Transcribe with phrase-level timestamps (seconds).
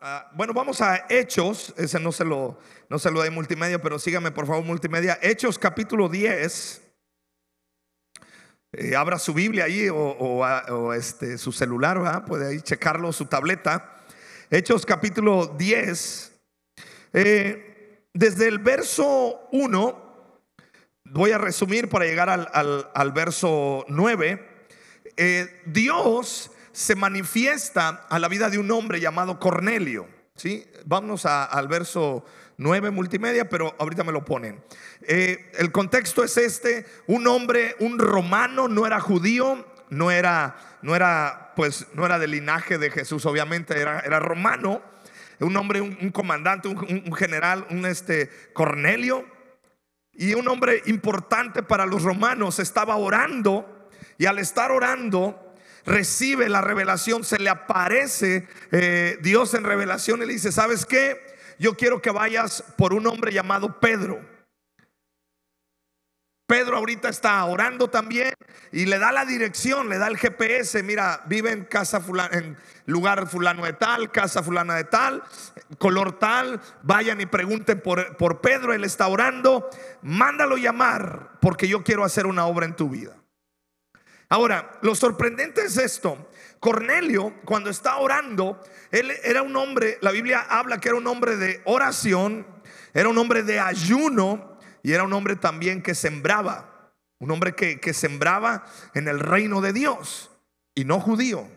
[0.00, 3.98] Ah, bueno, vamos a Hechos, ese no se lo, no se lo de multimedia, pero
[3.98, 5.18] sígame por favor multimedia.
[5.22, 6.82] Hechos capítulo 10.
[8.72, 14.04] Eh, abra su Biblia ahí o, este, su celular, puede ahí checarlo, su tableta.
[14.50, 16.32] Hechos capítulo 10.
[17.12, 20.40] Eh, desde el verso 1,
[21.04, 24.48] voy a resumir para llegar al, verso 9.
[25.16, 30.08] Eh, Dios se manifiesta a la vida de un hombre llamado Cornelio.
[30.34, 30.66] ¿sí?
[30.84, 32.24] Vamos al verso
[32.56, 34.62] 9 multimedia, pero ahorita me lo ponen.
[35.02, 40.96] Eh, el contexto es este, un hombre, un romano, no era judío, no era, no
[40.96, 44.82] era, pues, no era del linaje de Jesús, obviamente, era, era romano,
[45.38, 49.24] un hombre, un, comandante, un, un, general, un este, Cornelio,
[50.12, 55.43] y un hombre importante para los romanos, estaba orando, y al estar orando,
[55.84, 61.20] recibe la revelación, se le aparece eh, Dios en revelación y le dice, ¿sabes qué?
[61.58, 64.34] Yo quiero que vayas por un hombre llamado Pedro.
[66.46, 68.34] Pedro ahorita está orando también
[68.70, 70.82] y le da la dirección, le da el GPS.
[70.82, 75.22] Mira, vive en casa fulano, en lugar fulano de tal, casa fulana de tal,
[75.78, 76.60] color tal.
[76.82, 79.70] Vayan y pregunten por, por Pedro, él está orando.
[80.02, 83.16] Mándalo llamar porque yo quiero hacer una obra en tu vida.
[84.34, 86.28] Ahora, lo sorprendente es esto.
[86.58, 91.36] Cornelio, cuando está orando, él era un hombre, la Biblia habla que era un hombre
[91.36, 92.44] de oración,
[92.92, 96.90] era un hombre de ayuno y era un hombre también que sembraba,
[97.20, 100.32] un hombre que, que sembraba en el reino de Dios
[100.74, 101.48] y no judío.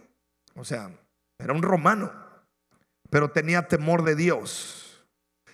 [0.54, 0.92] O sea,
[1.40, 2.14] era un romano,
[3.10, 5.04] pero tenía temor de Dios.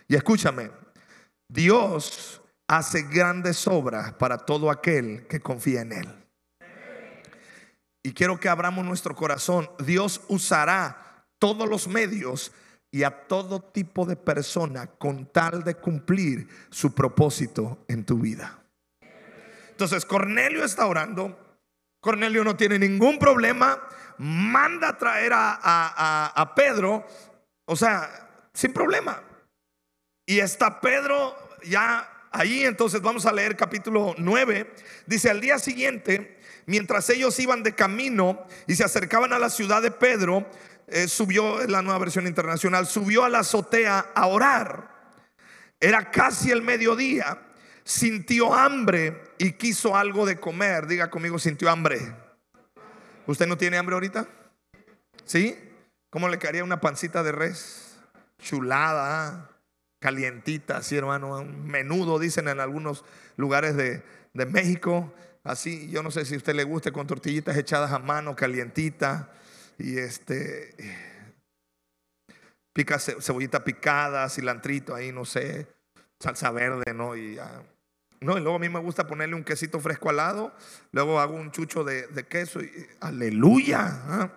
[0.10, 0.72] Y escúchame,
[1.48, 6.23] Dios hace grandes obras para todo aquel que confía en Él.
[8.04, 9.70] Y quiero que abramos nuestro corazón.
[9.80, 12.52] Dios usará todos los medios
[12.92, 18.60] y a todo tipo de persona con tal de cumplir su propósito en tu vida.
[19.72, 21.40] Entonces Cornelio está orando.
[22.02, 23.82] Cornelio no tiene ningún problema.
[24.18, 27.06] Manda a traer a, a Pedro.
[27.66, 29.24] O sea, sin problema.
[30.26, 32.66] Y está Pedro ya ahí.
[32.66, 34.74] Entonces vamos a leer capítulo 9.
[35.06, 39.82] Dice, al día siguiente mientras ellos iban de camino y se acercaban a la ciudad
[39.82, 40.46] de Pedro,
[40.88, 44.94] eh, subió, la nueva versión internacional, subió a la azotea a orar.
[45.80, 47.42] Era casi el mediodía,
[47.84, 50.88] sintió hambre y quiso algo de comer.
[50.88, 52.16] Diga conmigo, sintió hambre.
[53.28, 54.28] ¿Usted no tiene hambre ahorita?
[55.26, 55.58] ¿Sí?
[56.10, 57.98] ¿Cómo le caería una pancita de res?
[58.40, 59.50] Chulada,
[60.00, 63.06] calientita, así hermano, menudo, dicen en algunos
[63.38, 64.04] lugares de,
[64.34, 65.14] de México.
[65.44, 69.28] Así, yo no sé si a usted le guste con tortillitas echadas a mano, calientitas.
[69.78, 70.76] Y este,
[72.74, 75.68] pica cebollita picada, cilantrito ahí, no sé,
[76.20, 77.16] salsa verde, ¿no?
[77.16, 77.40] Y,
[78.22, 80.54] no, y luego a mí me gusta ponerle un quesito fresco al lado.
[80.92, 82.62] Luego hago un chucho de, queso.
[82.62, 82.72] Y,
[83.02, 83.80] aleluya.
[84.08, 84.30] ¿ah?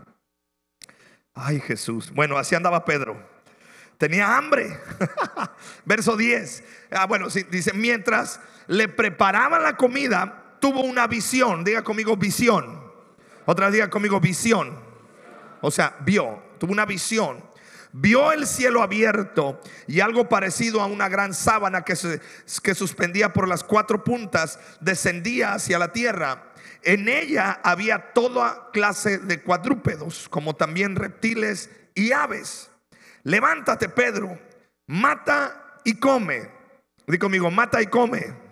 [1.34, 2.11] Ay, Jesús.
[2.12, 3.16] Bueno, así andaba Pedro.
[3.99, 4.77] Tenía hambre.
[5.84, 6.65] Verso 10.
[6.91, 11.62] Ah, bueno, dice, mientras le preparaban la comida, tuvo una visión.
[11.62, 12.82] Diga conmigo visión.
[13.44, 14.77] Otra diga conmigo visión.
[15.60, 17.41] O sea, vio, tuvo una visión.
[17.93, 22.21] Vio el cielo abierto y algo parecido a una gran sábana que, se,
[22.65, 26.53] que suspendía por las cuatro puntas descendía hacia la tierra.
[26.83, 32.72] En ella había toda clase de cuadrúpedos, como también reptiles y aves.
[33.22, 34.37] Levántate, Pedro,
[34.88, 36.50] mata y come.
[37.06, 38.46] Diga conmigo, mata y come.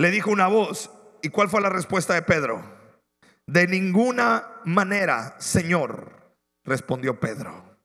[0.00, 0.90] Le dijo una voz.
[1.20, 2.64] ¿Y cuál fue la respuesta de Pedro?
[3.46, 6.32] De ninguna manera, Señor,
[6.64, 7.76] respondió Pedro.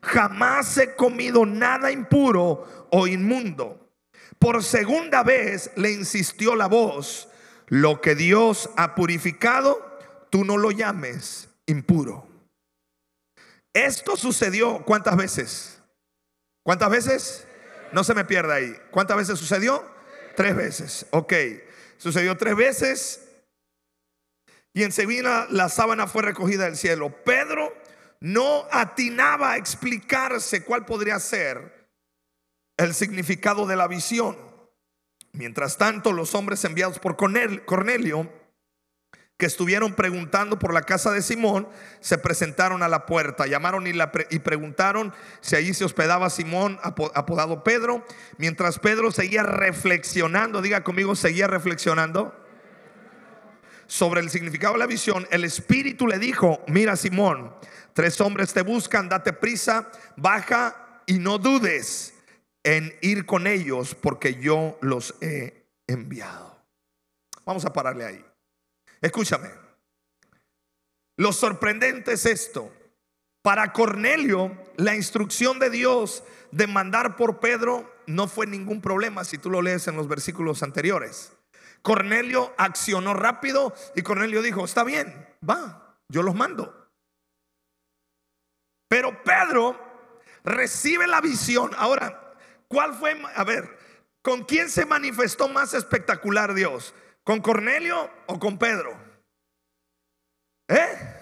[0.00, 3.92] Jamás he comido nada impuro o inmundo.
[4.38, 7.28] Por segunda vez le insistió la voz,
[7.66, 9.98] lo que Dios ha purificado,
[10.30, 12.26] tú no lo llames impuro.
[13.74, 15.82] Esto sucedió cuántas veces?
[16.62, 17.46] ¿Cuántas veces?
[17.92, 18.74] No se me pierda ahí.
[18.90, 19.99] ¿Cuántas veces sucedió?
[20.36, 21.06] Tres veces.
[21.10, 21.34] Ok.
[21.98, 23.28] Sucedió tres veces.
[24.72, 27.14] Y enseguida la sábana fue recogida del cielo.
[27.24, 27.74] Pedro
[28.20, 31.88] no atinaba a explicarse cuál podría ser
[32.76, 34.38] el significado de la visión.
[35.32, 38.32] Mientras tanto, los hombres enviados por Cornelio
[39.40, 41.66] que estuvieron preguntando por la casa de Simón,
[41.98, 46.78] se presentaron a la puerta, llamaron y, la y preguntaron si allí se hospedaba Simón,
[46.82, 48.04] apodado Pedro,
[48.36, 52.36] mientras Pedro seguía reflexionando, diga conmigo, seguía reflexionando
[53.88, 57.52] sobre el significado de la visión, el Espíritu le dijo, mira Simón,
[57.94, 62.14] tres hombres te buscan, date prisa, baja y no dudes
[62.62, 66.62] en ir con ellos porque yo los he enviado.
[67.44, 68.29] Vamos a pararle ahí.
[69.00, 69.50] Escúchame.
[71.16, 72.72] Lo sorprendente es esto.
[73.42, 79.38] Para Cornelio, la instrucción de Dios de mandar por Pedro no fue ningún problema si
[79.38, 81.32] tú lo lees en los versículos anteriores.
[81.82, 86.90] Cornelio accionó rápido y Cornelio dijo, está bien, va, yo los mando.
[88.88, 89.78] Pero Pedro
[90.44, 91.70] recibe la visión.
[91.76, 92.34] Ahora,
[92.68, 93.20] ¿cuál fue?
[93.34, 93.78] A ver,
[94.20, 96.94] ¿con quién se manifestó más espectacular Dios?
[97.24, 98.96] ¿Con Cornelio o con Pedro?
[100.68, 101.16] ¿Eh?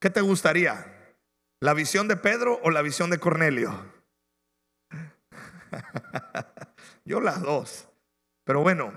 [0.00, 1.16] ¿Qué te gustaría?
[1.60, 3.92] ¿La visión de Pedro o la visión de Cornelio?
[7.04, 7.88] Yo las dos.
[8.44, 8.92] Pero bueno,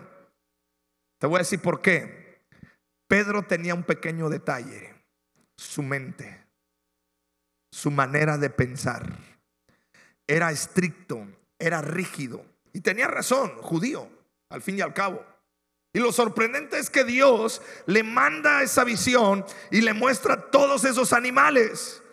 [1.19, 2.45] te voy a decir por qué.
[3.07, 4.94] Pedro tenía un pequeño detalle,
[5.57, 6.45] su mente,
[7.71, 9.18] su manera de pensar.
[10.27, 11.25] Era estricto,
[11.57, 12.45] era rígido
[12.77, 14.07] y tenía razón, judío,
[14.51, 15.25] al fin y al cabo.
[15.94, 21.12] Y lo sorprendente es que Dios le manda esa visión y le muestra todos esos
[21.12, 22.03] animales.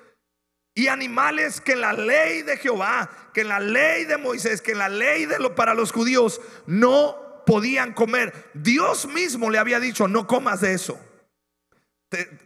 [0.74, 4.72] Y animales que en la ley de Jehová, que en la ley de Moisés, que
[4.72, 8.32] en la ley de lo para los judíos no podían comer.
[8.54, 10.98] Dios mismo le había dicho, no comas de eso.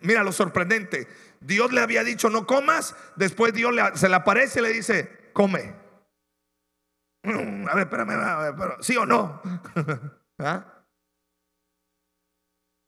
[0.00, 1.06] mira lo sorprendente.
[1.40, 2.96] Dios le había dicho, no comas.
[3.14, 5.86] Después Dios se le aparece y le dice, come.
[7.24, 9.42] A ver, espérame, ver, ¿sí o no?
[10.38, 10.84] ¿Ah?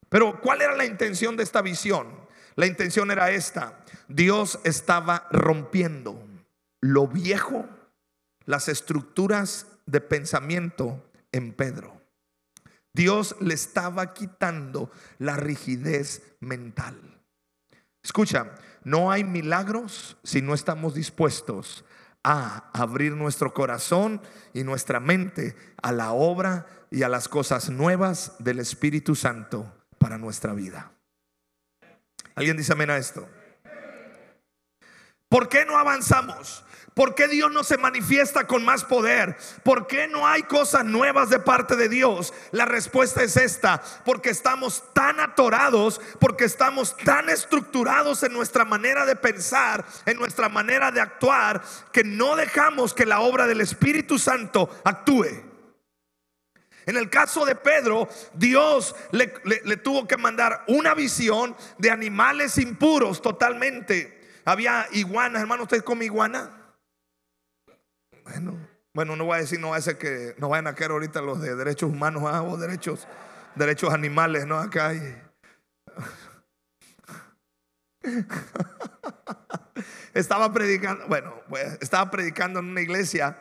[0.08, 2.08] Pero ¿cuál era la intención de esta visión?
[2.56, 3.84] La intención era esta.
[4.08, 6.26] Dios estaba rompiendo
[6.80, 7.68] lo viejo,
[8.44, 12.00] las estructuras de pensamiento en Pedro.
[12.92, 16.96] Dios le estaba quitando la rigidez mental.
[18.02, 21.84] Escucha, no hay milagros si no estamos dispuestos
[22.22, 24.20] a abrir nuestro corazón
[24.52, 30.18] y nuestra mente a la obra y a las cosas nuevas del Espíritu Santo para
[30.18, 30.92] nuestra vida.
[32.34, 33.28] ¿Alguien dice amén a esto?
[35.30, 36.64] ¿Por qué no avanzamos?
[36.92, 39.36] ¿Por qué Dios no se manifiesta con más poder?
[39.62, 42.34] ¿Por qué no hay cosas nuevas de parte de Dios?
[42.50, 49.06] La respuesta es esta, porque estamos tan atorados, porque estamos tan estructurados en nuestra manera
[49.06, 51.62] de pensar, en nuestra manera de actuar,
[51.92, 55.28] que no dejamos que la obra del Espíritu Santo actúe.
[56.86, 59.28] En el caso de Pedro, Dios le,
[59.76, 64.19] tuvo que mandar una visión de animales impuros totalmente.
[64.50, 66.50] Había iguanas, hermano, ¿usted come iguana?
[68.24, 68.58] Bueno,
[68.92, 71.40] bueno, no voy a decir, no a ser que no vayan a caer ahorita los
[71.40, 73.06] de derechos humanos ah, o derechos,
[73.54, 74.58] derechos animales, ¿no?
[74.58, 75.22] Acá hay.
[80.14, 83.38] Estaba predicando, bueno, pues, estaba predicando en una iglesia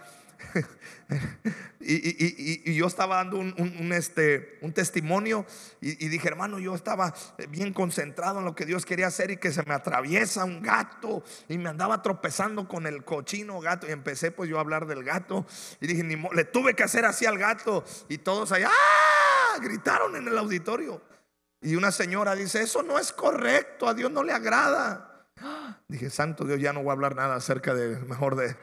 [1.80, 5.46] y, yo estaba dando un, este, un testimonio
[5.82, 7.14] y, dije, hermano, yo estaba
[7.50, 11.24] bien concentrado en lo que Dios quería hacer y que se me atraviesa un gato
[11.48, 15.04] y me andaba tropezando con el cochino gato y empecé pues yo a hablar del
[15.04, 15.46] gato
[15.82, 19.60] y dije, le tuve que hacer así al gato y todos allá ¡ah!
[19.60, 21.02] gritaron en el auditorio.
[21.62, 25.28] Y una señora dice, eso no es correcto, a Dios no le agrada.
[25.88, 28.56] Dije, santo Dios, ya no voy a hablar nada acerca de, mejor de...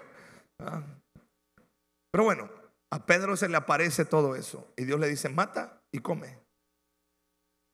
[0.58, 0.82] Ah,
[2.10, 2.50] pero bueno,
[2.90, 6.38] a Pedro se le aparece todo eso y Dios le dice, mata y come.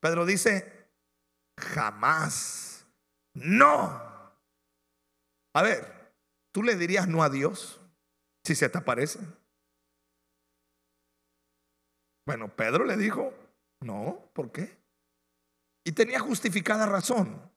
[0.00, 0.88] Pedro dice,
[1.58, 2.86] jamás,
[3.34, 4.12] no.
[5.54, 6.12] A ver,
[6.52, 7.80] ¿tú le dirías no a Dios
[8.44, 9.20] si se te aparece?
[12.26, 13.32] Bueno, Pedro le dijo,
[13.80, 14.78] no, ¿por qué?
[15.84, 17.50] Y tenía justificada razón.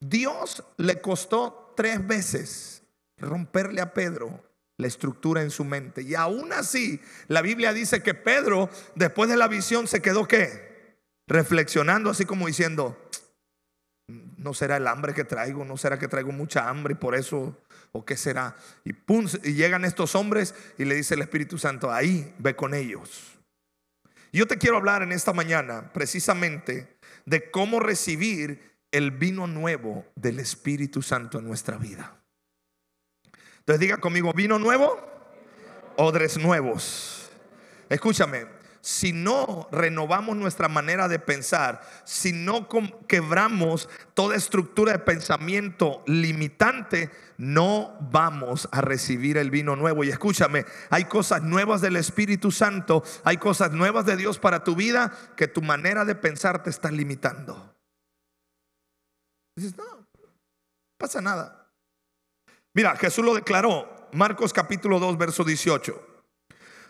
[0.00, 2.84] Dios le costó tres veces
[3.16, 4.47] romperle a Pedro
[4.78, 6.02] la estructura en su mente.
[6.02, 10.96] Y aún así, la Biblia dice que Pedro, después de la visión, se quedó qué?
[11.26, 12.96] Reflexionando, así como diciendo,
[14.38, 17.60] no será el hambre que traigo, no será que traigo mucha hambre y por eso,
[17.92, 18.56] o qué será.
[18.84, 22.72] Y, pum, y llegan estos hombres y le dice el Espíritu Santo, ahí ve con
[22.72, 23.36] ellos.
[24.32, 30.38] Yo te quiero hablar en esta mañana precisamente de cómo recibir el vino nuevo del
[30.38, 32.18] Espíritu Santo en nuestra vida.
[33.68, 34.98] Entonces diga conmigo, vino nuevo,
[35.96, 37.28] odres nuevos.
[37.90, 38.46] Escúchame,
[38.80, 42.66] si no renovamos nuestra manera de pensar, si no
[43.06, 50.02] quebramos toda estructura de pensamiento limitante, no vamos a recibir el vino nuevo.
[50.02, 54.76] Y escúchame, hay cosas nuevas del Espíritu Santo, hay cosas nuevas de Dios para tu
[54.76, 57.76] vida que tu manera de pensar te está limitando.
[59.54, 59.84] Dices, no,
[60.96, 61.57] pasa nada.
[62.74, 66.06] Mira, Jesús lo declaró, Marcos capítulo 2, verso 18.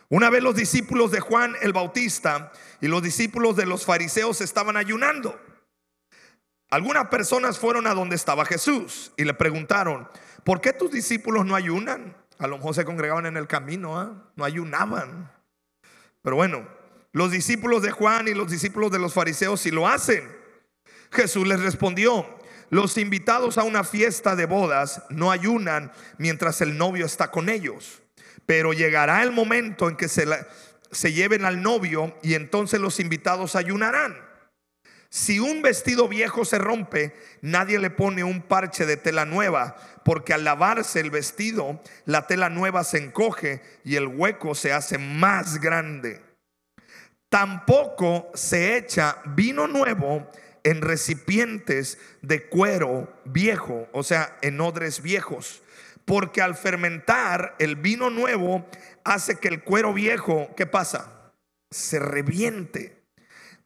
[0.09, 4.75] Una vez los discípulos de Juan el Bautista y los discípulos de los fariseos estaban
[4.75, 5.39] ayunando.
[6.71, 10.07] Algunas personas fueron a donde estaba Jesús y le preguntaron,
[10.43, 12.15] ¿por qué tus discípulos no ayunan?
[12.39, 14.31] A lo mejor se congregaban en el camino, ¿ah?
[14.35, 15.31] no ayunaban.
[16.21, 16.67] Pero bueno,
[17.11, 20.27] los discípulos de Juan y los discípulos de los fariseos sí lo hacen.
[21.11, 22.38] Jesús les respondió,
[22.69, 28.01] los invitados a una fiesta de bodas no ayunan mientras el novio está con ellos,
[28.45, 30.27] pero llegará el momento en que se,
[30.91, 34.29] se lleven al novio y entonces los invitados ayunarán.
[35.11, 40.35] Si un vestido viejo se rompe, nadie le pone un parche de tela nueva, porque
[40.35, 45.59] al lavarse el vestido, la tela nueva se encoge y el hueco se hace más
[45.59, 46.21] grande.
[47.27, 50.29] Tampoco se echa vino nuevo
[50.63, 55.61] en recipientes de cuero viejo, o sea, en odres viejos,
[56.05, 58.65] porque al fermentar el vino nuevo
[59.03, 61.31] hace que el cuero viejo, ¿qué pasa?
[61.69, 63.03] Se reviente.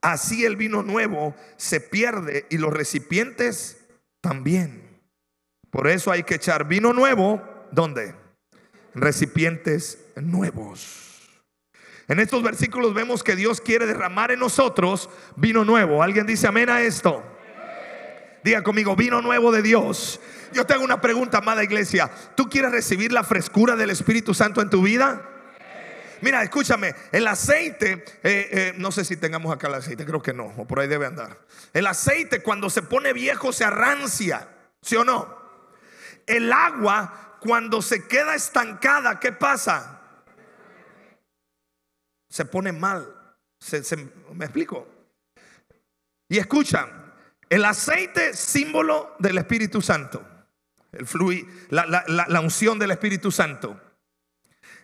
[0.02, 3.78] Así el vino nuevo se pierde y los recipientes
[4.20, 5.02] también.
[5.70, 8.14] Por eso hay que echar vino nuevo, ¿dónde?
[8.94, 11.03] Recipientes nuevos.
[12.08, 16.04] En estos versículos vemos que Dios quiere derramar en nosotros vino nuevo.
[16.04, 17.24] ¿Alguien dice amén a esto?
[18.44, 20.20] Diga conmigo, vino nuevo de Dios.
[20.52, 22.12] Yo tengo una pregunta, amada iglesia.
[22.36, 25.30] ¿Tú quieres recibir la frescura del Espíritu Santo en tu vida?
[26.22, 30.34] Mira, escúchame, el aceite, eh, eh, no sé si tengamos acá el aceite, creo que
[30.34, 31.38] no, o por ahí debe andar.
[31.74, 34.48] El aceite cuando se pone viejo se arrancia,
[34.82, 35.38] ¿sí o no?
[36.26, 40.03] El agua cuando se queda estancada, ¿qué pasa?
[42.34, 43.38] Se pone mal.
[44.34, 44.88] ¿Me explico?
[46.28, 46.88] Y escucha,
[47.48, 50.26] el aceite símbolo del Espíritu Santo,
[50.92, 53.80] el fluir, la, la unción del Espíritu Santo.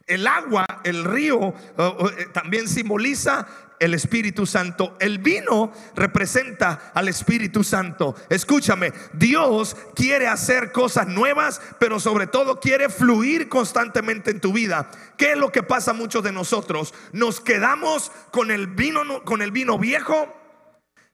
[0.05, 3.47] El agua, el río, eh, también simboliza
[3.79, 4.95] el Espíritu Santo.
[4.99, 8.15] El vino representa al Espíritu Santo.
[8.29, 14.91] Escúchame, Dios quiere hacer cosas nuevas, pero sobre todo quiere fluir constantemente en tu vida.
[15.17, 16.93] ¿Qué es lo que pasa a muchos de nosotros?
[17.11, 20.27] Nos quedamos con el vino con el vino viejo,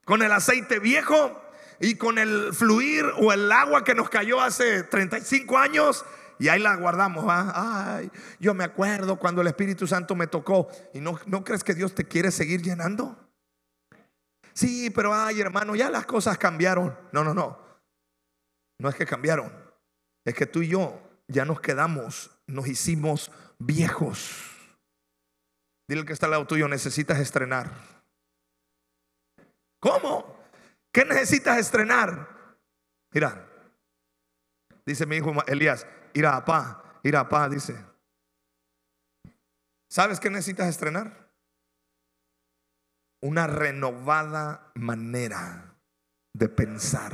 [0.05, 1.41] con el aceite viejo
[1.79, 6.05] y con el fluir o el agua que nos cayó hace 35 años
[6.39, 7.25] y ahí la guardamos.
[7.27, 10.67] Ay, yo me acuerdo cuando el Espíritu Santo me tocó.
[10.93, 13.17] ¿Y no, no crees que Dios te quiere seguir llenando?
[14.53, 16.97] Sí, pero ay, hermano, ya las cosas cambiaron.
[17.11, 17.59] No, no, no.
[18.79, 19.51] No es que cambiaron.
[20.25, 24.51] Es que tú y yo ya nos quedamos, nos hicimos viejos.
[25.87, 27.71] Dile que está al lado tuyo, necesitas estrenar.
[29.79, 30.39] ¿Cómo?
[30.91, 32.57] ¿Qué necesitas estrenar?
[33.13, 33.47] Mira,
[34.85, 35.85] dice mi hijo Elías,
[36.15, 37.75] ir a paz, ir a paz, dice.
[39.88, 41.29] ¿Sabes qué necesitas estrenar?
[43.22, 45.75] Una renovada manera
[46.34, 47.13] de pensar.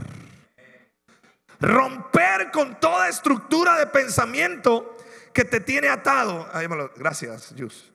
[1.60, 4.98] Romper con toda estructura de pensamiento
[5.34, 6.48] que te tiene atado.
[6.96, 7.93] Gracias, Jus.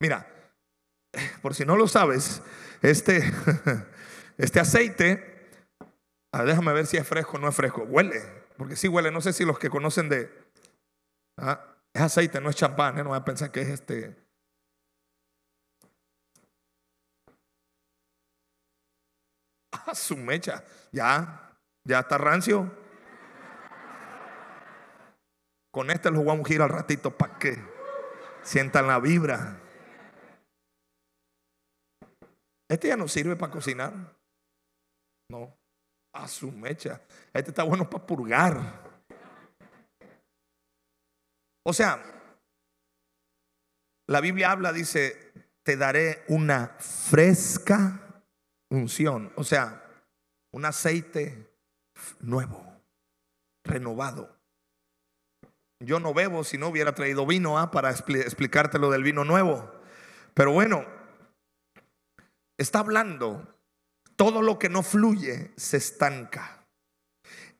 [0.00, 0.26] Mira,
[1.42, 2.42] por si no lo sabes,
[2.82, 3.32] este,
[4.38, 5.48] este aceite,
[6.32, 7.82] déjame ver si es fresco o no es fresco.
[7.82, 10.30] Huele, porque sí huele, no sé si los que conocen de...
[11.38, 13.02] Ah, es aceite, no es champán, ¿eh?
[13.02, 14.14] no voy a pensar que es este...
[19.72, 20.62] Ah, su mecha,
[20.92, 22.70] ya, ya está rancio.
[25.72, 27.56] Con este lo voy a ungir al ratito para que
[28.42, 29.58] sientan la vibra.
[32.68, 33.94] Este ya no sirve para cocinar.
[35.30, 35.59] No.
[36.12, 37.00] A su mecha.
[37.32, 38.90] Este está bueno para purgar.
[41.62, 42.02] O sea,
[44.08, 48.24] la Biblia habla, dice, te daré una fresca
[48.70, 49.32] unción.
[49.36, 49.84] O sea,
[50.52, 51.48] un aceite
[52.20, 52.82] nuevo,
[53.64, 54.36] renovado.
[55.82, 57.70] Yo no bebo si no hubiera traído vino ¿ah?
[57.70, 59.70] para explicarte lo del vino nuevo.
[60.34, 60.84] Pero bueno,
[62.58, 63.59] está hablando
[64.20, 66.66] todo lo que no fluye se estanca.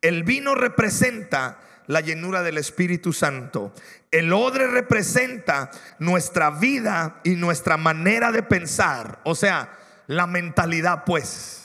[0.02, 3.72] El vino representa la llenura del Espíritu Santo.
[4.10, 9.20] El odre representa nuestra vida y nuestra manera de pensar.
[9.24, 9.72] O sea,
[10.06, 11.59] la mentalidad pues.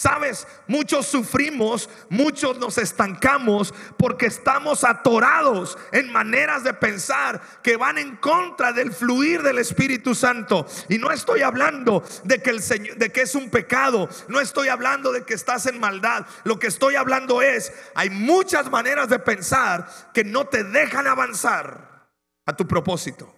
[0.00, 7.98] Sabes, muchos sufrimos, muchos nos estancamos porque estamos atorados en maneras de pensar que van
[7.98, 10.66] en contra del fluir del Espíritu Santo.
[10.88, 14.68] Y no estoy hablando de que el Señor de que es un pecado, no estoy
[14.68, 16.24] hablando de que estás en maldad.
[16.44, 22.08] Lo que estoy hablando es hay muchas maneras de pensar que no te dejan avanzar
[22.46, 23.34] a tu propósito.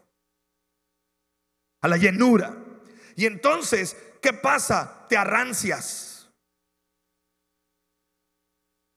[1.81, 2.54] A la llenura.
[3.16, 5.09] Y entonces, ¿qué pasa?
[5.09, 6.12] Te arrancias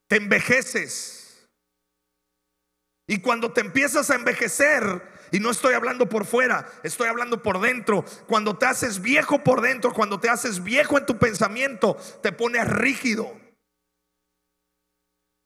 [0.08, 1.48] te envejeces.
[3.08, 7.60] Y cuando te empiezas a envejecer, y no estoy hablando por fuera, estoy hablando por
[7.60, 12.32] dentro, cuando te haces viejo por dentro, cuando te haces viejo en tu pensamiento, te
[12.32, 13.32] pones rígido.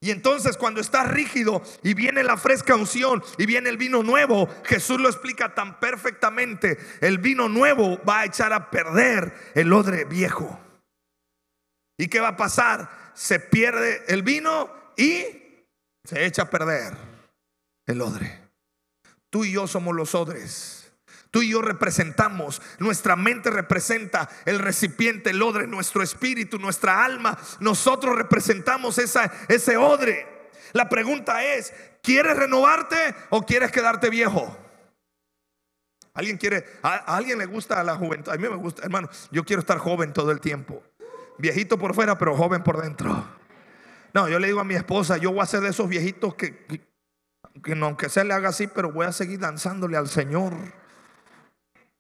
[0.03, 4.49] Y entonces cuando estás rígido y viene la fresca unción y viene el vino nuevo,
[4.65, 10.07] Jesús lo explica tan perfectamente, el vino nuevo va a echar a perder el odre
[10.07, 10.59] viejo.
[11.99, 13.00] ¿Y qué va a pasar?
[13.15, 15.25] Se pierde el vino y
[16.05, 16.95] se echa a perder
[17.87, 18.41] el odre.
[19.31, 20.93] Tú y yo somos los odres.
[21.31, 27.39] Tú y yo representamos, nuestra mente representa el recipiente, el odre, nuestro espíritu, nuestra alma.
[27.61, 30.51] Nosotros representamos ese odre.
[30.73, 34.57] La pregunta es, ¿quieres renovarte o quieres quedarte viejo?
[36.15, 38.33] ¿Alguien quiere, a, alguien le gusta la juventud?
[38.33, 40.83] A mí me gusta, hermano, yo quiero estar joven todo el tiempo
[41.41, 43.27] viejito por fuera, pero joven por dentro.
[44.13, 46.67] No, yo le digo a mi esposa, yo voy a ser de esos viejitos que,
[46.67, 50.55] que, aunque se le haga así, pero voy a seguir danzándole al Señor.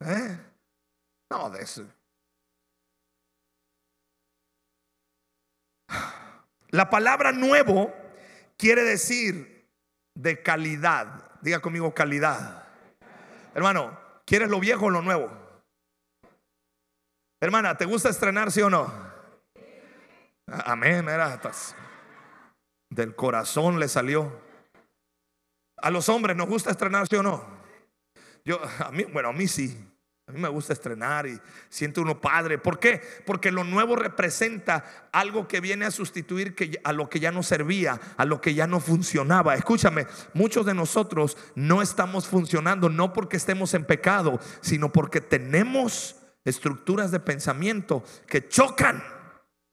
[0.01, 0.39] ¿Eh?
[1.31, 1.87] No, de eso.
[6.71, 7.93] La palabra nuevo
[8.57, 9.69] quiere decir
[10.15, 11.31] de calidad.
[11.41, 12.65] Diga conmigo calidad.
[13.55, 15.31] Hermano, ¿quieres lo viejo o lo nuevo?
[17.41, 19.10] Hermana, ¿te gusta estrenar, sí o no?
[20.51, 21.41] Amén, era
[22.91, 24.41] del corazón le salió.
[25.77, 27.45] A los hombres nos gusta estrenarse o no.
[28.45, 29.87] Yo, a mí, bueno, a mí sí.
[30.27, 32.59] A mí me gusta estrenar y siento uno padre.
[32.59, 33.01] ¿Por qué?
[33.27, 36.55] Porque lo nuevo representa algo que viene a sustituir
[36.85, 39.57] a lo que ya no servía, a lo que ya no funcionaba.
[39.57, 46.17] Escúchame, muchos de nosotros no estamos funcionando no porque estemos en pecado, sino porque tenemos
[46.45, 49.03] estructuras de pensamiento que chocan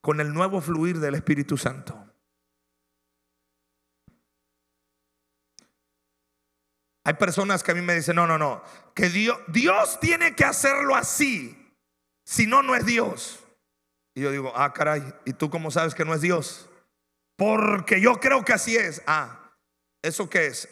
[0.00, 2.04] con el nuevo fluir del Espíritu Santo.
[7.04, 8.62] Hay personas que a mí me dicen, no, no, no,
[8.94, 11.74] que Dios, Dios tiene que hacerlo así,
[12.26, 13.42] si no, no es Dios.
[14.14, 16.68] Y yo digo, ah, caray, ¿y tú cómo sabes que no es Dios?
[17.36, 19.00] Porque yo creo que así es.
[19.06, 19.54] Ah,
[20.02, 20.68] ¿eso qué es?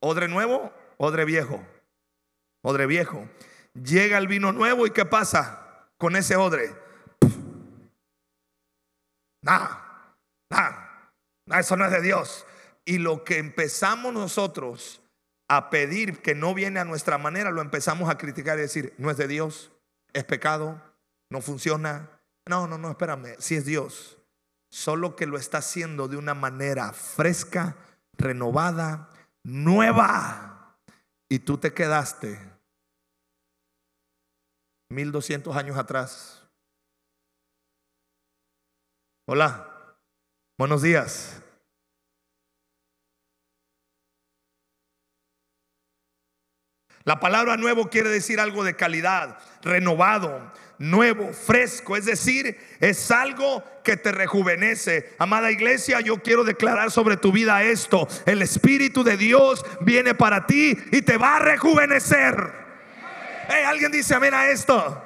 [0.00, 0.72] ¿Odre nuevo?
[0.96, 1.64] ¿Odre viejo?
[2.62, 3.28] Odre viejo.
[3.74, 6.74] Llega el vino nuevo y ¿qué pasa con ese odre?
[9.42, 10.16] Nada,
[10.50, 11.12] nada,
[11.58, 12.46] eso no es de Dios.
[12.84, 15.02] Y lo que empezamos nosotros
[15.48, 19.10] a pedir que no viene a nuestra manera, lo empezamos a criticar y decir, no
[19.10, 19.72] es de Dios,
[20.12, 20.80] es pecado,
[21.30, 22.10] no funciona.
[22.46, 24.18] No, no, no, espérame, si es Dios.
[24.70, 27.76] Solo que lo está haciendo de una manera fresca,
[28.14, 29.10] renovada,
[29.42, 30.78] nueva.
[31.28, 32.38] Y tú te quedaste
[34.90, 36.37] 1200 años atrás
[39.30, 39.68] Hola,
[40.56, 41.42] buenos días.
[47.04, 53.62] La palabra nuevo quiere decir algo de calidad, renovado, nuevo, fresco, es decir, es algo
[53.84, 55.14] que te rejuvenece.
[55.18, 58.08] Amada iglesia, yo quiero declarar sobre tu vida esto.
[58.24, 62.50] El Espíritu de Dios viene para ti y te va a rejuvenecer.
[63.66, 65.04] alguien dice amén a esto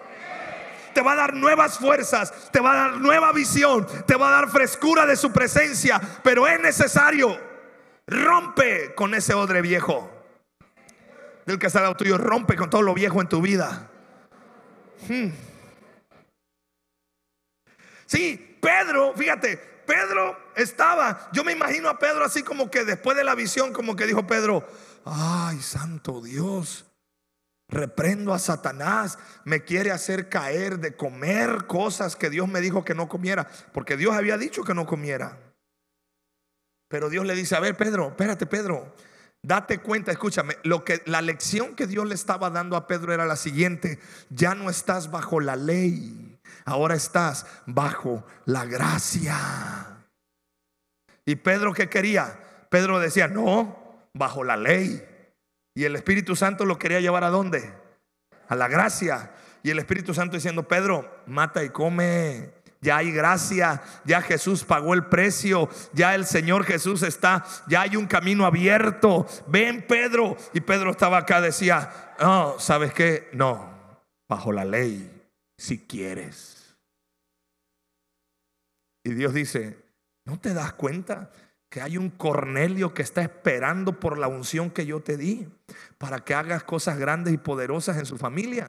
[0.92, 4.32] te va a dar nuevas fuerzas, te va a dar nueva visión, te va a
[4.32, 7.38] dar frescura de su presencia, pero es necesario,
[8.06, 10.10] rompe con ese odre viejo.
[11.46, 13.90] Del que está al lado tuyo, rompe con todo lo viejo en tu vida.
[15.08, 15.30] Hmm.
[18.06, 23.24] Sí, Pedro, fíjate, Pedro estaba, yo me imagino a Pedro así como que después de
[23.24, 24.66] la visión, como que dijo Pedro,
[25.04, 26.86] ay, santo Dios,
[27.72, 32.94] reprendo a Satanás, me quiere hacer caer de comer cosas que Dios me dijo que
[32.94, 35.38] no comiera, porque Dios había dicho que no comiera.
[36.88, 38.94] Pero Dios le dice, a ver, Pedro, espérate, Pedro,
[39.42, 43.24] date cuenta, escúchame, lo que la lección que Dios le estaba dando a Pedro era
[43.24, 50.04] la siguiente, ya no estás bajo la ley, ahora estás bajo la gracia.
[51.24, 52.38] Y Pedro qué quería?
[52.68, 55.11] Pedro decía, "No, bajo la ley."
[55.74, 57.72] Y el Espíritu Santo lo quería llevar a dónde?
[58.48, 59.32] A la gracia.
[59.62, 64.92] Y el Espíritu Santo diciendo, Pedro, mata y come, ya hay gracia, ya Jesús pagó
[64.92, 69.26] el precio, ya el Señor Jesús está, ya hay un camino abierto.
[69.46, 70.36] Ven Pedro.
[70.52, 73.30] Y Pedro estaba acá, decía, no, ¿sabes qué?
[73.32, 73.72] No,
[74.28, 76.76] bajo la ley, si quieres.
[79.04, 79.78] Y Dios dice,
[80.24, 81.30] ¿no te das cuenta?
[81.72, 85.48] Que hay un Cornelio que está esperando por la unción que yo te di
[85.96, 88.68] para que hagas cosas grandes y poderosas en su familia.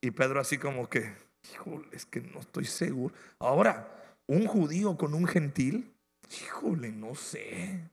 [0.00, 1.14] Y Pedro así como que,
[1.52, 3.14] híjole, es que no estoy seguro.
[3.38, 3.86] Ahora,
[4.26, 5.94] un judío con un gentil,
[6.42, 7.90] híjole, no sé.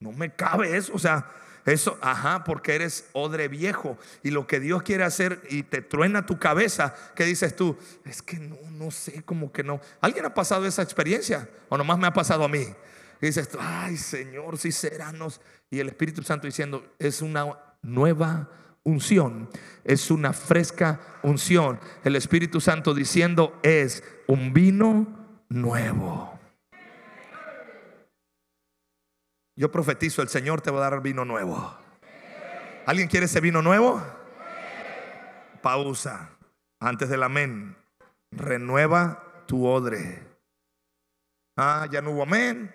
[0.00, 0.92] No me cabe eso.
[0.92, 1.30] O sea,
[1.66, 3.98] eso, ajá, porque eres odre viejo.
[4.22, 7.76] Y lo que Dios quiere hacer y te truena tu cabeza, ¿qué dices tú?
[8.04, 9.80] Es que no, no sé, como que no.
[10.00, 11.48] ¿Alguien ha pasado esa experiencia?
[11.68, 12.66] ¿O nomás me ha pasado a mí?
[13.20, 15.18] Dices tú, ay Señor, si serán
[15.70, 18.48] Y el Espíritu Santo diciendo, es una nueva
[18.82, 19.48] unción,
[19.84, 21.78] es una fresca unción.
[22.02, 25.06] El Espíritu Santo diciendo, es un vino
[25.48, 26.29] nuevo.
[29.60, 31.76] Yo profetizo, el Señor te va a dar vino nuevo.
[32.86, 34.02] ¿Alguien quiere ese vino nuevo?
[35.60, 36.30] Pausa.
[36.80, 37.76] Antes del amén.
[38.30, 40.26] Renueva tu odre.
[41.58, 42.74] Ah, ya no hubo amén.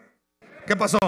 [0.67, 0.99] ¿Qué pasó?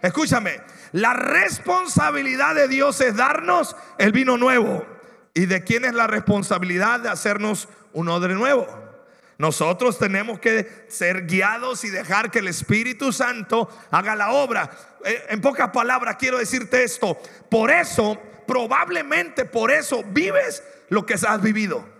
[0.00, 0.60] Escúchame,
[0.92, 4.86] la responsabilidad de Dios es darnos el vino nuevo.
[5.34, 8.87] ¿Y de quién es la responsabilidad de hacernos un odre nuevo?
[9.38, 14.68] Nosotros tenemos que ser guiados y dejar que el Espíritu Santo haga la obra.
[15.04, 17.16] Eh, en pocas palabras quiero decirte esto.
[17.48, 21.97] Por eso, probablemente por eso vives lo que has vivido.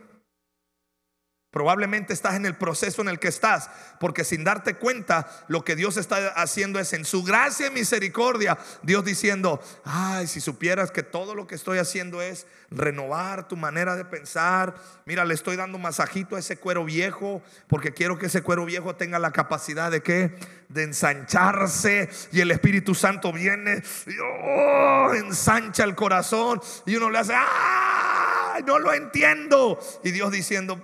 [1.59, 3.69] Probablemente estás en el proceso en el que estás,
[3.99, 8.57] porque sin darte cuenta, lo que Dios está haciendo es en su gracia y misericordia,
[8.85, 13.97] Dios diciendo, ay, si supieras que todo lo que estoy haciendo es renovar tu manera
[13.97, 18.43] de pensar, mira, le estoy dando masajito a ese cuero viejo, porque quiero que ese
[18.43, 20.39] cuero viejo tenga la capacidad de qué?
[20.69, 27.19] De ensancharse y el Espíritu Santo viene y oh, ensancha el corazón y uno le
[27.19, 29.81] hace, ay, no lo entiendo.
[30.05, 30.81] Y Dios diciendo,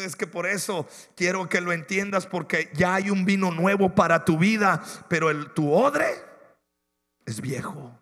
[0.00, 4.24] es que por eso quiero que lo entiendas porque ya hay un vino nuevo para
[4.24, 6.06] tu vida, pero el, tu odre
[7.26, 7.98] es viejo.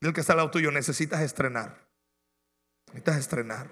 [0.00, 1.86] Del que está al lado tuyo, necesitas estrenar.
[2.86, 3.68] Necesitas estrenar.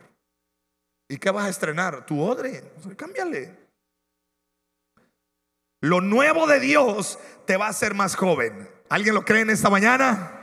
[1.08, 2.04] ¿Y qué vas a estrenar?
[2.04, 2.72] Tu odre.
[2.96, 3.66] Cámbiale.
[5.80, 8.68] Lo nuevo de Dios te va a hacer más joven.
[8.88, 10.35] ¿Alguien lo cree en esta mañana?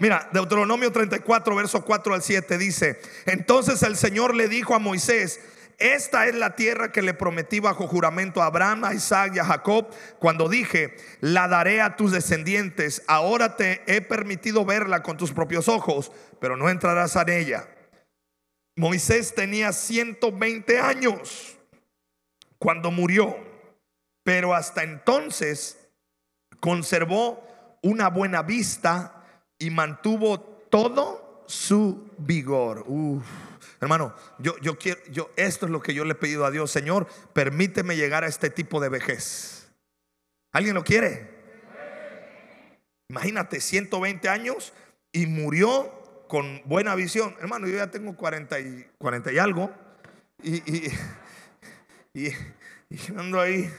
[0.00, 5.40] Mira, Deuteronomio 34, verso 4 al 7 dice, entonces el Señor le dijo a Moisés,
[5.78, 9.44] esta es la tierra que le prometí bajo juramento a Abraham, a Isaac y a
[9.44, 13.02] Jacob, cuando dije, la daré a tus descendientes.
[13.08, 17.68] Ahora te he permitido verla con tus propios ojos, pero no entrarás en ella.
[18.76, 21.56] Moisés tenía 120 años
[22.58, 23.36] cuando murió,
[24.22, 25.78] pero hasta entonces
[26.60, 27.46] conservó
[27.82, 29.23] una buena vista
[29.58, 32.84] y mantuvo todo su vigor.
[33.80, 36.70] Hermano, yo, yo quiero, yo, esto es lo que yo le he pedido a Dios,
[36.70, 39.68] Señor, permíteme llegar a este tipo de vejez.
[40.52, 41.34] ¿Alguien lo quiere?
[43.08, 44.72] Imagínate, 120 años
[45.12, 47.36] y murió con buena visión.
[47.40, 49.70] Hermano, yo ya tengo 40 y, 40 y algo.
[50.42, 50.92] Y, y,
[52.14, 52.28] y,
[52.90, 53.70] y ando ahí.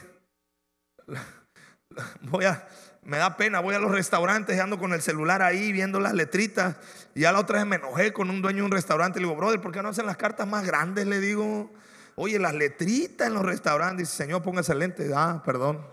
[2.22, 2.66] Voy a,
[3.06, 6.12] me da pena, voy a los restaurantes y ando con el celular ahí viendo las
[6.12, 6.76] letritas.
[7.14, 9.20] Y ya la otra vez me enojé con un dueño de un restaurante.
[9.20, 11.06] Le digo, brother, ¿por qué no hacen las cartas más grandes?
[11.06, 11.70] Le digo,
[12.16, 14.08] oye, las letritas en los restaurantes.
[14.08, 15.08] Dice, Señor, póngase lente.
[15.14, 15.86] Ah, perdón.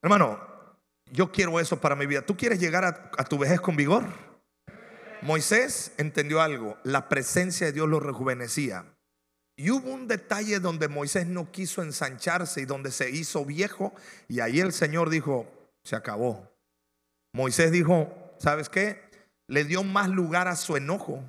[0.00, 0.40] Hermano,
[1.10, 2.22] yo quiero eso para mi vida.
[2.22, 4.04] ¿Tú quieres llegar a, a tu vejez con vigor?
[5.20, 6.78] Moisés entendió algo.
[6.84, 8.91] La presencia de Dios lo rejuvenecía.
[9.62, 13.94] Y hubo un detalle donde Moisés no quiso ensancharse y donde se hizo viejo.
[14.26, 15.46] Y ahí el Señor dijo,
[15.84, 16.52] se acabó.
[17.32, 19.00] Moisés dijo, ¿sabes qué?
[19.46, 21.22] Le dio más lugar a su enojo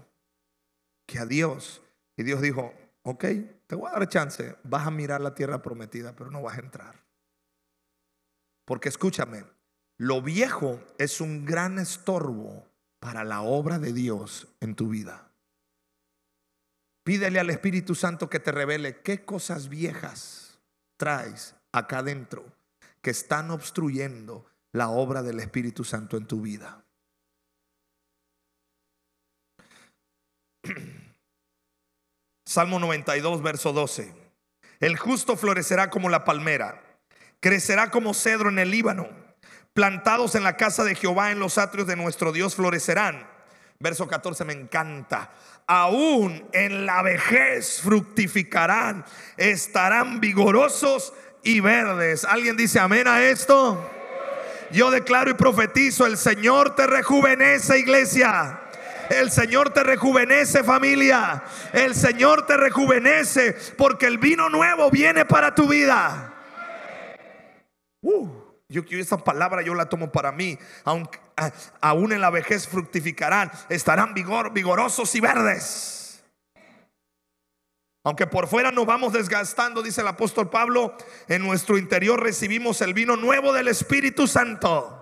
[1.06, 1.84] que a Dios.
[2.18, 3.24] Y Dios dijo, ok,
[3.68, 4.56] te voy a dar chance.
[4.64, 7.06] Vas a mirar la tierra prometida, pero no vas a entrar.
[8.66, 9.46] Porque escúchame,
[10.00, 12.66] lo viejo es un gran estorbo
[13.00, 15.30] para la obra de Dios en tu vida.
[17.04, 20.62] Pídele al Espíritu Santo que te revele qué cosas viejas
[20.98, 22.46] traes acá adentro
[23.02, 26.86] que están obstruyendo la obra del Espíritu Santo en tu vida.
[32.48, 34.16] Salmo 92, verso 12.
[34.80, 36.82] El justo florecerá como la palmera,
[37.42, 39.10] crecerá como cedro en el Líbano,
[39.74, 43.34] plantados en la casa de Jehová en los atrios de nuestro Dios florecerán
[43.84, 45.30] Verso 14 me encanta.
[45.68, 49.06] Aún en la vejez fructificarán,
[49.38, 52.26] estarán vigorosos y verdes.
[52.26, 53.90] ¿Alguien dice amén a esto?
[54.72, 58.60] Yo declaro y profetizo, el Señor te rejuvenece, iglesia.
[59.10, 61.44] El Señor te rejuvenece familia.
[61.72, 66.34] El Señor te rejuvenece porque el vino nuevo viene para tu vida.
[68.02, 68.43] Uh,
[68.74, 70.58] yo quiero esa palabra, yo la tomo para mí.
[70.84, 71.20] Aunque,
[71.80, 76.24] aún en la vejez fructificarán, estarán vigor, vigorosos y verdes.
[78.04, 80.98] Aunque por fuera nos vamos desgastando, dice el apóstol Pablo,
[81.30, 85.00] en nuestro interior recibimos el vino nuevo del Espíritu Santo.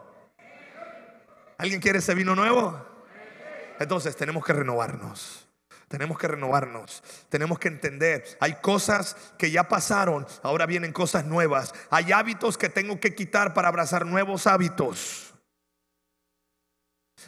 [1.57, 2.85] ¿Alguien quiere ese vino nuevo?
[3.79, 5.40] Entonces tenemos que renovarnos.
[5.91, 7.03] Tenemos que renovarnos.
[7.27, 8.23] Tenemos que entender.
[8.39, 10.25] Hay cosas que ya pasaron.
[10.41, 11.73] Ahora vienen cosas nuevas.
[11.89, 15.33] Hay hábitos que tengo que quitar para abrazar nuevos hábitos.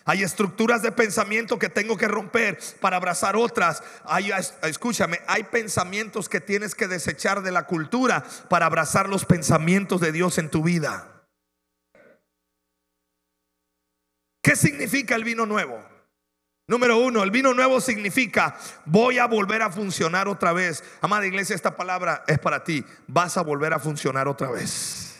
[0.05, 3.83] Hay estructuras de pensamiento que tengo que romper para abrazar otras.
[4.63, 10.13] Escúchame, hay pensamientos que tienes que desechar de la cultura para abrazar los pensamientos de
[10.13, 11.27] Dios en tu vida.
[14.41, 15.92] ¿Qué significa el vino nuevo?
[16.65, 20.81] Número uno, el vino nuevo significa voy a volver a funcionar otra vez.
[21.01, 22.85] Amada iglesia, esta palabra es para ti.
[23.05, 25.13] Vas a volver a funcionar otra vez.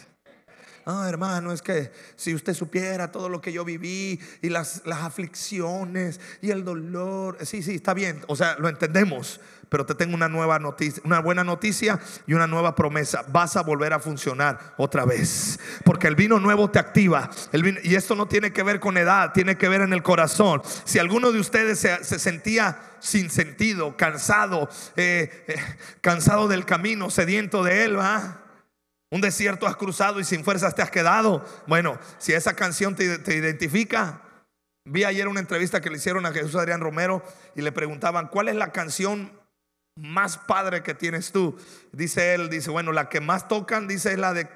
[0.86, 5.02] Ah, hermano, es que si usted supiera todo lo que yo viví y las, las
[5.02, 7.38] aflicciones y el dolor.
[7.46, 8.22] Sí, sí, está bien.
[8.28, 9.42] O sea, lo entendemos.
[9.74, 13.26] Pero te tengo una nueva noticia, una buena noticia y una nueva promesa.
[13.30, 15.60] Vas a volver a funcionar otra vez.
[15.84, 17.32] Porque el vino nuevo te activa.
[17.52, 20.62] El y esto no tiene que ver con edad, tiene que ver en el corazón.
[20.84, 25.56] Si alguno de ustedes se, sentía sin sentido, cansado, eh, eh,
[26.02, 28.44] cansado del camino, sediento de él, ¿va?
[29.10, 31.44] Un desierto has cruzado y sin fuerzas te has quedado.
[31.66, 34.22] Bueno, si esa canción te identifica,
[34.86, 37.24] Vi ayer una entrevista que le hicieron a Jesús Adrián Romero
[37.56, 39.32] y le preguntaban, ¿cuál es la canción
[39.96, 41.58] más padre que tienes tú.
[41.92, 44.48] Dice él, dice, bueno, la que más tocan, dice, es la de,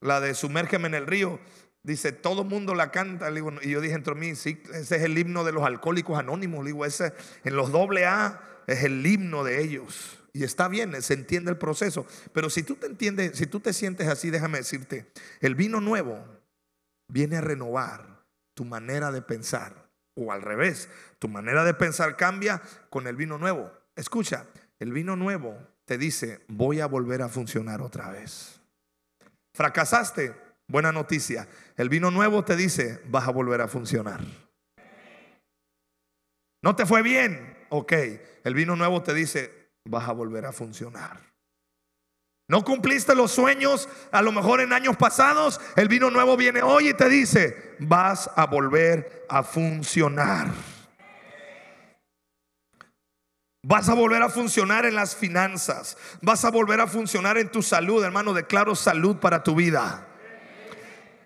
[0.00, 1.38] la de Sumérgeme en el río.
[1.82, 3.30] Dice, todo mundo la canta.
[3.30, 6.64] y yo dije entre mí, sí, ese es el himno de los alcohólicos anónimos.
[6.64, 7.12] digo, ese
[7.44, 10.18] en los doble A es el himno de ellos.
[10.32, 12.06] Y está bien, se entiende el proceso.
[12.32, 15.06] Pero si tú te entiendes, si tú te sientes así, déjame decirte,
[15.40, 16.22] el vino nuevo
[17.08, 19.86] viene a renovar tu manera de pensar.
[20.14, 20.88] O al revés,
[21.18, 23.70] tu manera de pensar cambia con el vino nuevo.
[23.96, 24.46] Escucha,
[24.78, 25.56] el vino nuevo
[25.86, 28.60] te dice, voy a volver a funcionar otra vez.
[29.54, 30.34] Fracasaste,
[30.68, 31.48] buena noticia.
[31.76, 34.20] El vino nuevo te dice, vas a volver a funcionar.
[36.62, 37.92] No te fue bien, ok.
[38.44, 41.18] El vino nuevo te dice, vas a volver a funcionar.
[42.48, 46.90] No cumpliste los sueños, a lo mejor en años pasados, el vino nuevo viene hoy
[46.90, 50.75] y te dice, vas a volver a funcionar.
[53.68, 55.96] Vas a volver a funcionar en las finanzas.
[56.22, 58.32] Vas a volver a funcionar en tu salud, hermano.
[58.32, 60.06] Declaro salud para tu vida.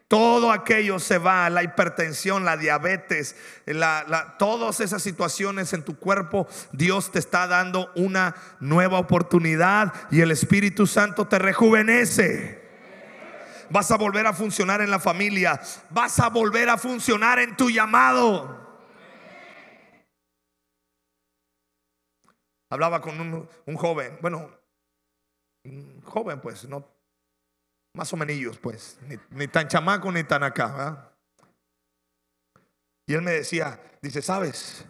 [0.09, 3.37] Todo aquello se va, la hipertensión, la diabetes,
[4.39, 10.31] todas esas situaciones en tu cuerpo, Dios te está dando una nueva oportunidad y el
[10.31, 12.59] Espíritu Santo te rejuvenece.
[13.69, 17.69] Vas a volver a funcionar en la familia, vas a volver a funcionar en tu
[17.69, 18.70] llamado.
[22.71, 24.49] Hablaba con un, joven, bueno,
[25.65, 26.87] un joven pues, no,
[27.97, 28.99] más o menos pues,
[29.31, 31.13] ni, tan chamaco ni tan acá.
[33.09, 34.85] Y él me decía, dice, ¿sabes?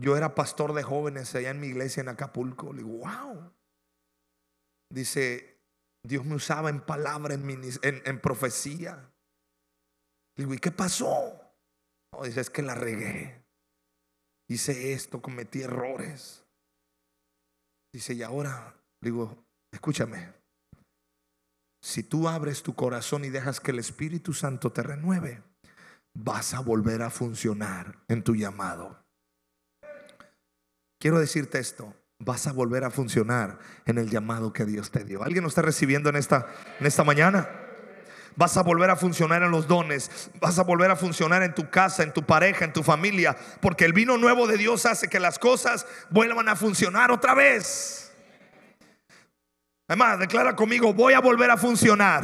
[0.00, 2.72] Yo era pastor de jóvenes allá en mi iglesia en Acapulco.
[2.72, 3.52] Le digo, wow.
[4.90, 5.60] Dice,
[6.02, 9.12] Dios me usaba en palabra, en, profecía.
[10.36, 11.38] Le digo, ¿y qué pasó?
[12.22, 13.44] Dice, es que la regué.
[14.48, 16.46] Hice esto, cometí errores.
[17.92, 20.32] Dice, y ahora, digo, escúchame,
[21.82, 25.42] si tú abres tu corazón y dejas que el Espíritu Santo te renueve,
[26.14, 29.02] vas a volver a funcionar en tu llamado.
[31.00, 35.22] Quiero decirte esto, vas a volver a funcionar en el llamado que Dios te dio.
[35.22, 36.46] ¿Alguien lo está recibiendo en esta,
[36.78, 37.48] en esta mañana?
[38.36, 40.30] Vas a volver a funcionar en los dones.
[40.40, 43.36] Vas a volver a funcionar en tu casa, en tu pareja, en tu familia.
[43.60, 48.12] Porque el vino nuevo de Dios hace que las cosas vuelvan a funcionar otra vez.
[49.88, 52.22] Además, declara conmigo, voy a volver a funcionar.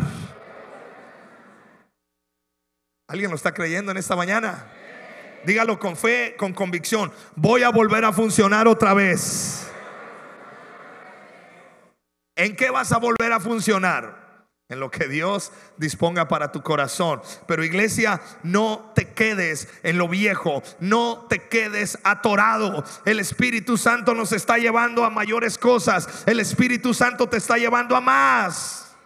[3.09, 4.66] ¿Alguien lo está creyendo en esta mañana?
[5.45, 7.12] Dígalo con fe, con convicción.
[7.37, 9.71] Voy a volver a funcionar otra vez.
[12.37, 14.26] ¿En qué vas a volver a funcionar?
[14.68, 17.22] En lo que Dios disponga para tu corazón.
[17.46, 22.85] Pero iglesia, no te quedes en lo viejo, no te quedes atorado.
[23.05, 26.24] El Espíritu Santo nos está llevando a mayores cosas.
[26.26, 28.96] El Espíritu Santo te está llevando a más.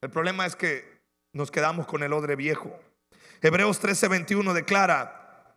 [0.00, 1.00] El problema es que
[1.32, 2.78] nos quedamos con el odre viejo.
[3.40, 5.56] Hebreos 13:21 declara,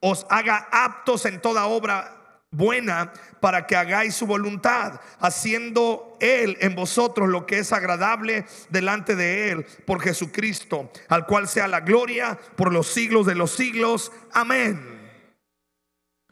[0.00, 2.17] os haga aptos en toda obra
[2.50, 9.14] buena para que hagáis su voluntad, haciendo Él en vosotros lo que es agradable delante
[9.16, 14.12] de Él por Jesucristo, al cual sea la gloria por los siglos de los siglos.
[14.32, 14.98] Amén.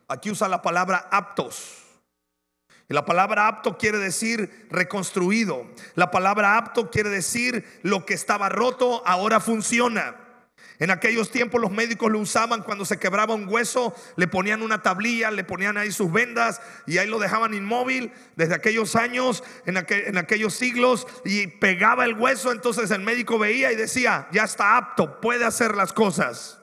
[0.08, 1.82] Aquí usa la palabra aptos.
[2.88, 5.66] Y la palabra apto quiere decir reconstruido.
[5.96, 10.25] La palabra apto quiere decir lo que estaba roto ahora funciona.
[10.78, 14.82] En aquellos tiempos los médicos lo usaban cuando se quebraba un hueso, le ponían una
[14.82, 19.76] tablilla, le ponían ahí sus vendas y ahí lo dejaban inmóvil desde aquellos años, en,
[19.88, 24.76] en aquellos siglos, y pegaba el hueso, entonces el médico veía y decía, ya está
[24.76, 26.60] apto, puede hacer las cosas.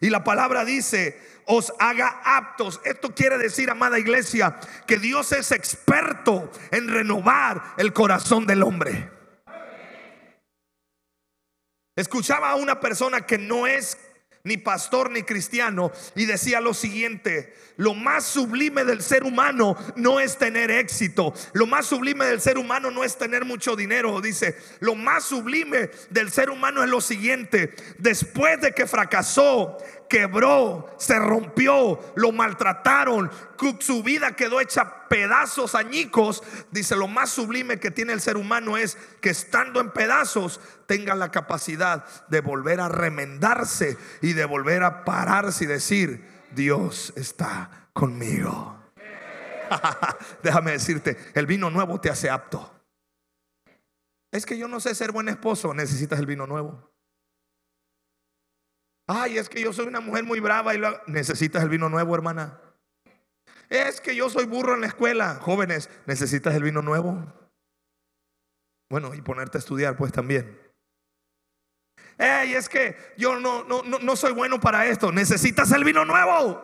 [0.00, 2.80] Y la palabra dice, os haga aptos.
[2.84, 9.15] Esto quiere decir, amada iglesia, que Dios es experto en renovar el corazón del hombre.
[11.96, 13.96] Escuchaba a una persona que no es
[14.46, 20.20] ni pastor ni cristiano y decía lo siguiente, lo más sublime del ser humano no
[20.20, 24.56] es tener éxito, lo más sublime del ser humano no es tener mucho dinero, dice,
[24.78, 31.18] lo más sublime del ser humano es lo siguiente, después de que fracasó, quebró, se
[31.18, 33.30] rompió, lo maltrataron,
[33.80, 36.42] su vida quedó hecha pedazos añicos.
[36.70, 41.14] Dice, lo más sublime que tiene el ser humano es que estando en pedazos tenga
[41.14, 47.88] la capacidad de volver a remendarse y de volver a pararse y decir, Dios está
[47.92, 48.76] conmigo.
[50.42, 52.72] Déjame decirte, el vino nuevo te hace apto.
[54.30, 56.95] Es que yo no sé ser buen esposo, necesitas el vino nuevo.
[59.06, 61.00] Ay, es que yo soy una mujer muy brava y lo...
[61.06, 62.60] necesitas el vino nuevo, hermana.
[63.68, 65.36] Es que yo soy burro en la escuela.
[65.36, 67.24] Jóvenes, necesitas el vino nuevo.
[68.90, 70.60] Bueno, y ponerte a estudiar, pues también.
[72.18, 75.12] Ey, es que yo no, no, no, no soy bueno para esto.
[75.12, 76.62] Necesitas el vino nuevo.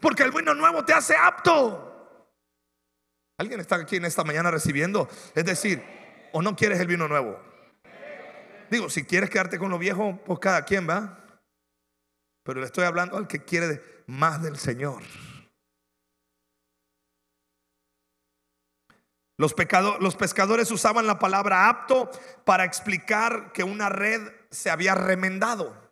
[0.00, 1.90] Porque el vino nuevo te hace apto.
[3.38, 5.08] ¿Alguien está aquí en esta mañana recibiendo?
[5.34, 5.82] Es decir,
[6.32, 7.40] ¿o no quieres el vino nuevo?
[8.70, 11.23] Digo, si quieres quedarte con lo viejo, pues cada quien va.
[12.44, 15.02] Pero le estoy hablando al que quiere más del Señor.
[19.36, 19.54] Los,
[19.98, 22.10] los pescadores usaban la palabra apto
[22.44, 25.82] para explicar que una red se había remendado.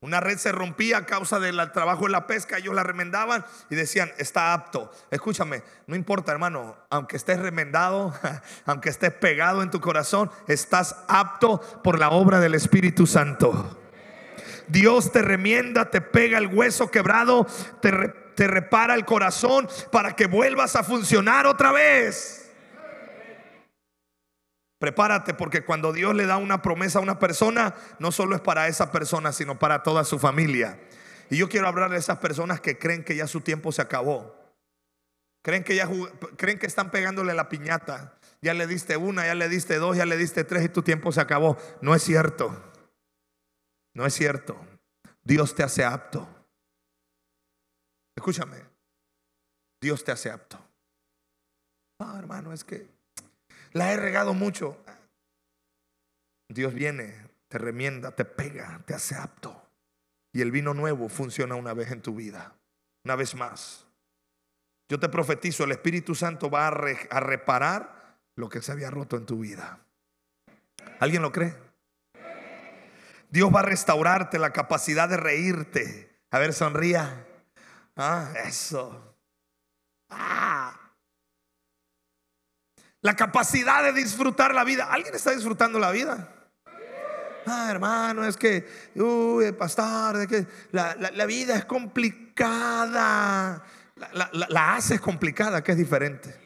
[0.00, 3.74] Una red se rompía a causa del trabajo en la pesca, ellos la remendaban y
[3.74, 4.92] decían, está apto.
[5.10, 8.14] Escúchame, no importa hermano, aunque estés remendado,
[8.66, 13.87] aunque estés pegado en tu corazón, estás apto por la obra del Espíritu Santo.
[14.68, 17.46] Dios te remienda, te pega el hueso quebrado,
[17.80, 17.90] te,
[18.34, 22.50] te repara el corazón para que vuelvas a funcionar otra vez.
[24.78, 28.68] Prepárate porque cuando Dios le da una promesa a una persona, no solo es para
[28.68, 30.78] esa persona, sino para toda su familia.
[31.30, 34.36] Y yo quiero hablar de esas personas que creen que ya su tiempo se acabó.
[35.42, 35.88] Creen que ya
[36.36, 38.18] creen que están pegándole la piñata.
[38.40, 41.10] Ya le diste una, ya le diste dos, ya le diste tres y tu tiempo
[41.10, 41.58] se acabó.
[41.80, 42.67] No es cierto.
[43.98, 44.56] No es cierto.
[45.24, 46.28] Dios te hace apto.
[48.14, 48.62] Escúchame.
[49.80, 50.56] Dios te hace apto.
[51.98, 52.88] Ah, hermano, es que
[53.72, 54.78] la he regado mucho.
[56.48, 59.68] Dios viene, te remienda, te pega, te hace apto.
[60.32, 62.54] Y el vino nuevo funciona una vez en tu vida.
[63.04, 63.84] Una vez más.
[64.88, 66.70] Yo te profetizo, el Espíritu Santo va a,
[67.10, 69.80] a reparar lo que se había roto en tu vida.
[71.00, 71.67] ¿Alguien lo cree?
[73.30, 76.22] Dios va a restaurarte la capacidad de reírte.
[76.30, 77.26] A ver, sonría.
[77.96, 79.16] Ah, eso.
[80.08, 80.74] Ah.
[83.00, 84.90] La capacidad de disfrutar la vida.
[84.90, 86.34] ¿Alguien está disfrutando la vida?
[87.46, 90.94] Ah, hermano, es que, uy, pastor, que la,
[91.26, 92.84] vida es complicada.
[94.12, 96.38] La, la, haces complicada, que es diferente.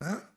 [0.00, 0.30] ¿Ah?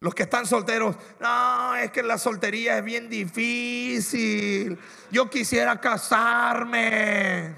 [0.00, 4.78] Los que están solteros, no, es que la soltería es bien difícil.
[5.10, 7.56] Yo quisiera casarme.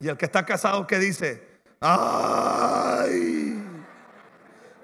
[0.00, 1.60] Y el que está casado, ¿qué dice?
[1.80, 3.62] Ay,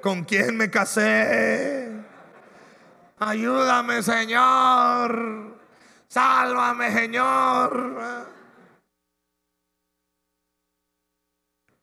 [0.01, 1.91] ¿con quién me casé?
[3.19, 5.59] Ayúdame, Señor.
[6.07, 8.29] Sálvame, Señor.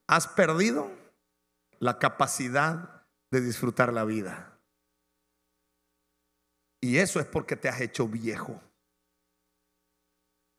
[0.07, 1.02] ¿Has perdido
[1.83, 4.57] la capacidad de disfrutar la vida.
[6.79, 8.61] Y eso es porque te has hecho viejo.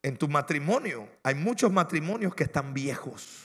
[0.02, 3.42] En tu matrimonio hay muchos matrimonios que están viejos.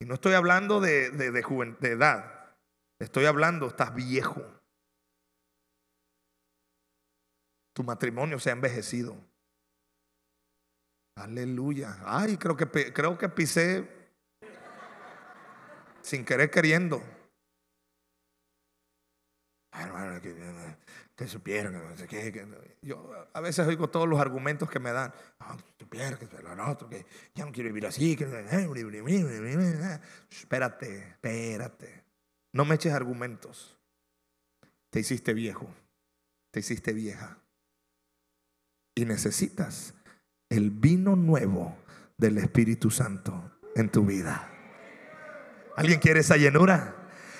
[0.00, 2.56] Y no estoy hablando de, de, de edad.
[2.98, 4.42] Estoy hablando, estás viejo.
[7.74, 9.16] Tu matrimonio se ha envejecido.
[11.14, 11.96] Aleluya.
[12.04, 14.01] Ay, creo que, creo que pisé
[16.02, 17.02] sin querer queriendo.
[19.72, 20.36] Hermano, que,
[21.16, 22.46] que supieran, no sé qué,
[22.82, 25.14] yo a veces oigo todos los argumentos que me dan.
[25.40, 28.14] Ah, supieran que lo que ya no quiero vivir así.
[28.14, 28.24] Que,
[30.30, 32.04] espérate, espérate.
[32.52, 33.78] No me eches argumentos.
[34.90, 35.74] Te hiciste viejo,
[36.50, 37.38] te hiciste vieja.
[38.94, 39.94] Y necesitas
[40.50, 41.78] el vino nuevo
[42.18, 44.51] del Espíritu Santo en tu vida.
[45.76, 46.94] ¿Alguien quiere esa llenura?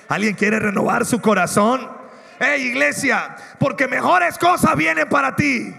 [0.09, 1.91] ¿Alguien quiere renovar su corazón?
[2.39, 5.75] Hey iglesia, porque mejores cosas vienen para ti.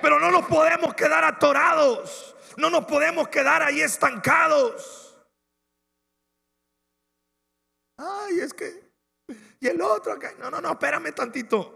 [0.00, 2.36] Pero no nos podemos quedar atorados.
[2.56, 5.16] No nos podemos quedar ahí estancados.
[7.96, 8.84] Ay, es que...
[9.60, 11.73] Y el otro No, no, no, espérame tantito.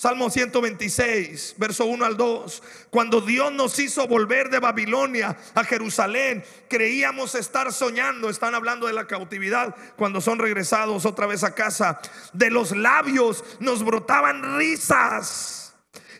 [0.00, 2.62] Salmo 126, verso 1 al 2.
[2.88, 8.30] Cuando Dios nos hizo volver de Babilonia a Jerusalén, creíamos estar soñando.
[8.30, 12.00] Están hablando de la cautividad cuando son regresados otra vez a casa.
[12.32, 15.59] De los labios nos brotaban risas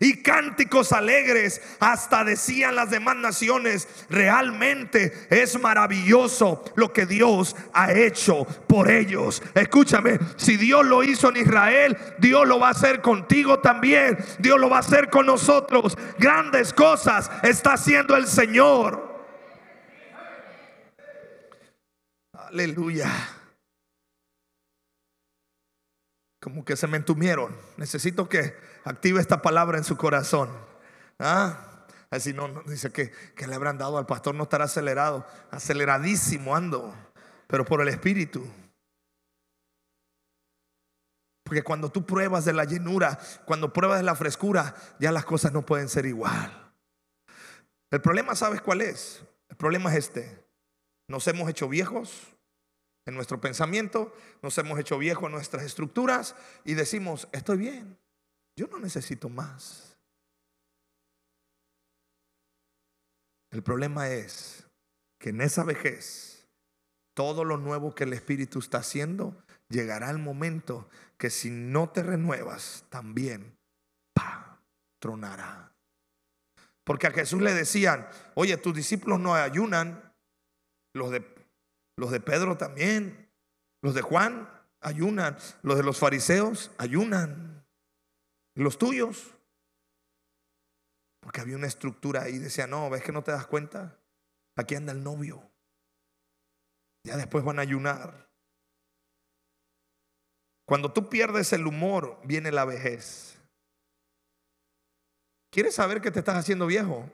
[0.01, 1.61] y cánticos alegres.
[1.79, 9.43] Hasta decían las demás naciones, realmente es maravilloso lo que Dios ha hecho por ellos.
[9.55, 14.19] Escúchame, si Dios lo hizo en Israel, Dios lo va a hacer contigo también.
[14.39, 15.97] Dios lo va a hacer con nosotros.
[16.19, 19.11] Grandes cosas está haciendo el Señor.
[22.33, 23.09] Aleluya.
[26.41, 27.55] Como que se me entumieron.
[27.77, 30.51] Necesito que active esta palabra en su corazón.
[31.19, 31.87] ¿Ah?
[32.11, 36.93] Así no, dice que, que, le habrán dado al pastor, no estará acelerado, aceleradísimo ando,
[37.47, 38.45] pero por el Espíritu.
[41.45, 45.53] Porque cuando tú pruebas de la llenura, cuando pruebas de la frescura, ya las cosas
[45.53, 46.73] no pueden ser igual.
[47.91, 49.23] El problema, ¿sabes cuál es?
[49.49, 50.45] El problema es este.
[51.09, 52.29] Nos hemos hecho viejos
[53.05, 57.99] en nuestro pensamiento, nos hemos hecho viejos en nuestras estructuras y decimos, estoy bien.
[58.57, 59.97] Yo no necesito más.
[63.51, 64.65] El problema es
[65.19, 66.47] que en esa vejez,
[67.15, 69.37] todo lo nuevo que el Espíritu está haciendo,
[69.69, 70.89] llegará el momento
[71.19, 73.57] que si no te renuevas, también
[74.15, 74.61] pa,
[75.01, 75.73] tronará.
[76.85, 80.13] Porque a Jesús le decían, oye, tus discípulos no ayunan,
[80.95, 81.27] los de,
[81.97, 83.29] los de Pedro también,
[83.83, 84.49] los de Juan
[84.81, 87.60] ayunan, los de los fariseos ayunan
[88.63, 89.35] los tuyos.
[91.21, 92.39] Porque había una estructura ahí.
[92.39, 93.99] Decía, no, ¿ves que no te das cuenta?
[94.57, 95.43] Aquí anda el novio.
[97.05, 98.29] Ya después van a ayunar.
[100.67, 103.39] Cuando tú pierdes el humor, viene la vejez.
[105.51, 107.11] ¿Quieres saber que te estás haciendo viejo?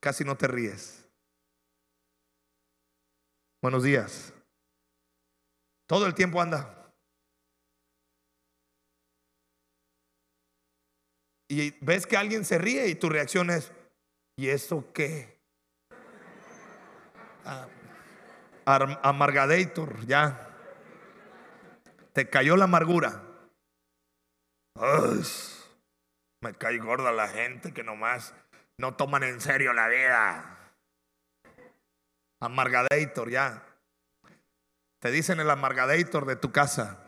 [0.00, 1.08] Casi no te ríes.
[3.62, 4.34] Buenos días.
[5.86, 6.83] Todo el tiempo anda.
[11.48, 13.72] Y ves que alguien se ríe y tu reacción es,
[14.36, 15.38] ¿y eso qué?
[17.44, 17.68] Ah,
[19.02, 20.50] amargadator, ya.
[22.12, 23.22] Te cayó la amargura.
[26.40, 28.34] me cae gorda la gente que nomás
[28.78, 30.72] no toman en serio la vida.
[32.40, 33.62] Amargadator, ya.
[35.00, 37.03] Te dicen el amargadator de tu casa.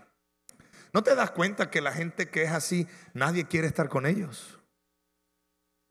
[0.92, 4.58] ¿No te das cuenta que la gente que es así, nadie quiere estar con ellos?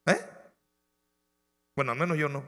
[0.05, 0.19] ¿Eh?
[1.75, 2.43] Bueno, al menos yo no.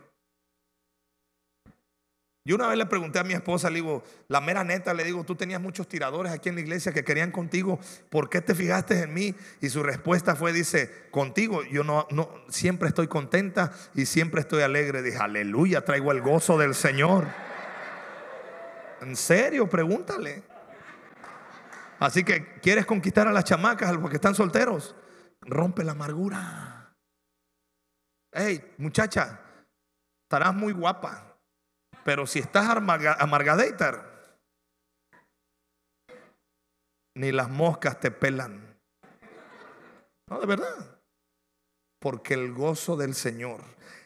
[2.48, 5.26] Yo una vez le pregunté a mi esposa, le digo, la mera neta, le digo,
[5.26, 7.78] tú tenías muchos tiradores aquí en la iglesia que querían contigo,
[8.10, 9.36] ¿por qué te fijaste en mí?
[9.60, 14.62] Y su respuesta fue, dice, contigo, yo no, no, siempre estoy contenta y siempre estoy
[14.62, 15.02] alegre.
[15.02, 17.28] Dije, aleluya, traigo el gozo del Señor.
[19.02, 20.43] En serio, pregúntale.
[22.00, 24.95] Así que quieres conquistar a las chamacas, a los que están solteros,
[25.41, 26.95] rompe la amargura.
[28.32, 29.39] Hey, muchacha,
[30.26, 31.39] estarás muy guapa,
[32.04, 34.18] pero si estás amargadator,
[37.16, 38.80] ni las moscas te pelan.
[40.30, 41.02] No, de verdad.
[42.00, 43.64] Porque el gozo del Señor,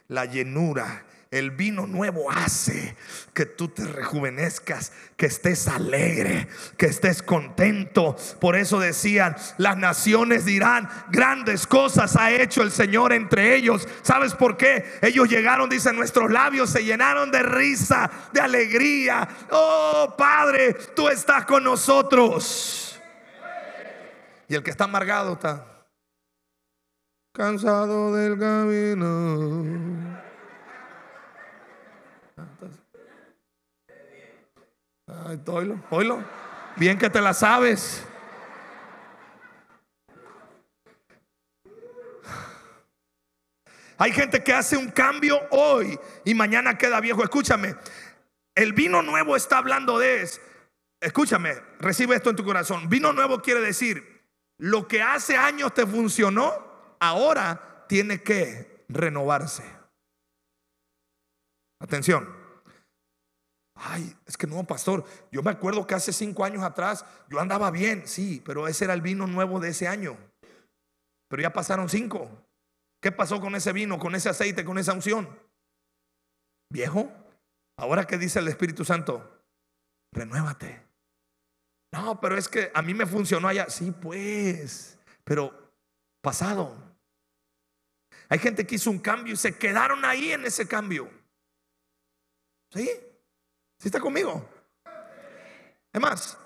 [0.08, 2.94] la llenura, El vino nuevo hace
[3.32, 8.16] que tú te rejuvenezcas, que estés alegre, que estés contento.
[8.38, 13.88] Por eso decían, las naciones dirán, grandes cosas ha hecho el Señor entre ellos.
[14.02, 14.84] ¿Sabes por qué?
[15.00, 19.26] Ellos llegaron, dicen, nuestros labios se llenaron de risa, de alegría.
[19.50, 23.00] Oh Padre, tú estás con nosotros.
[24.48, 25.86] Y el que está amargado está
[27.32, 30.11] cansado del camino.
[36.76, 38.04] Bien que te la sabes.
[43.98, 47.22] Hay gente que hace un cambio hoy y mañana queda viejo.
[47.22, 47.76] Escúchame,
[48.54, 50.40] el vino nuevo está hablando de eso.
[51.00, 52.88] Escúchame, recibe esto en tu corazón.
[52.88, 54.26] Vino nuevo quiere decir,
[54.58, 59.64] lo que hace años te funcionó, ahora tiene que renovarse.
[61.80, 62.41] Atención.
[63.74, 67.70] Ay, es que no, pastor, yo me acuerdo que hace cinco años atrás yo andaba
[67.70, 70.16] bien, sí, pero ese era el vino nuevo de ese año.
[71.28, 72.30] Pero ya pasaron cinco.
[73.00, 75.28] ¿Qué pasó con ese vino, con ese aceite, con esa unción?
[76.70, 77.10] Viejo,
[77.76, 79.42] ahora que dice el Espíritu Santo,
[80.12, 80.82] renuévate.
[81.92, 83.68] No, pero es que a mí me funcionó allá.
[83.68, 85.72] Sí, pues, pero
[86.22, 86.74] pasado.
[88.28, 91.10] Hay gente que hizo un cambio y se quedaron ahí en ese cambio.
[92.70, 92.88] ¿Sí?
[93.82, 94.48] ¿Sí está conmigo?
[95.92, 96.38] Es más,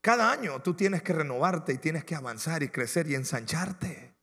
[0.00, 4.14] cada año tú tienes que renovarte y tienes que avanzar y crecer y ensancharte.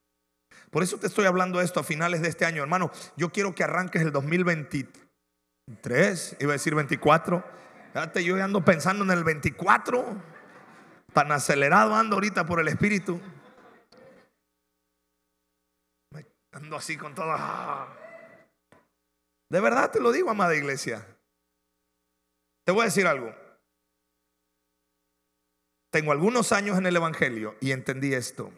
[0.72, 2.90] Por eso te estoy hablando esto a finales de este año, hermano.
[3.16, 7.46] Yo quiero que arranques el 2023, iba a decir 24.
[7.94, 10.04] Fíjate, yo ando pensando en el 24.
[11.14, 13.22] Tan acelerado ando ahorita por el Espíritu.
[16.54, 17.38] Ando así con todo.
[19.48, 21.06] De verdad te lo digo, amada iglesia.
[22.66, 23.34] Te voy a decir algo.
[25.92, 28.52] Tengo algunos años en el Evangelio y entendí esto.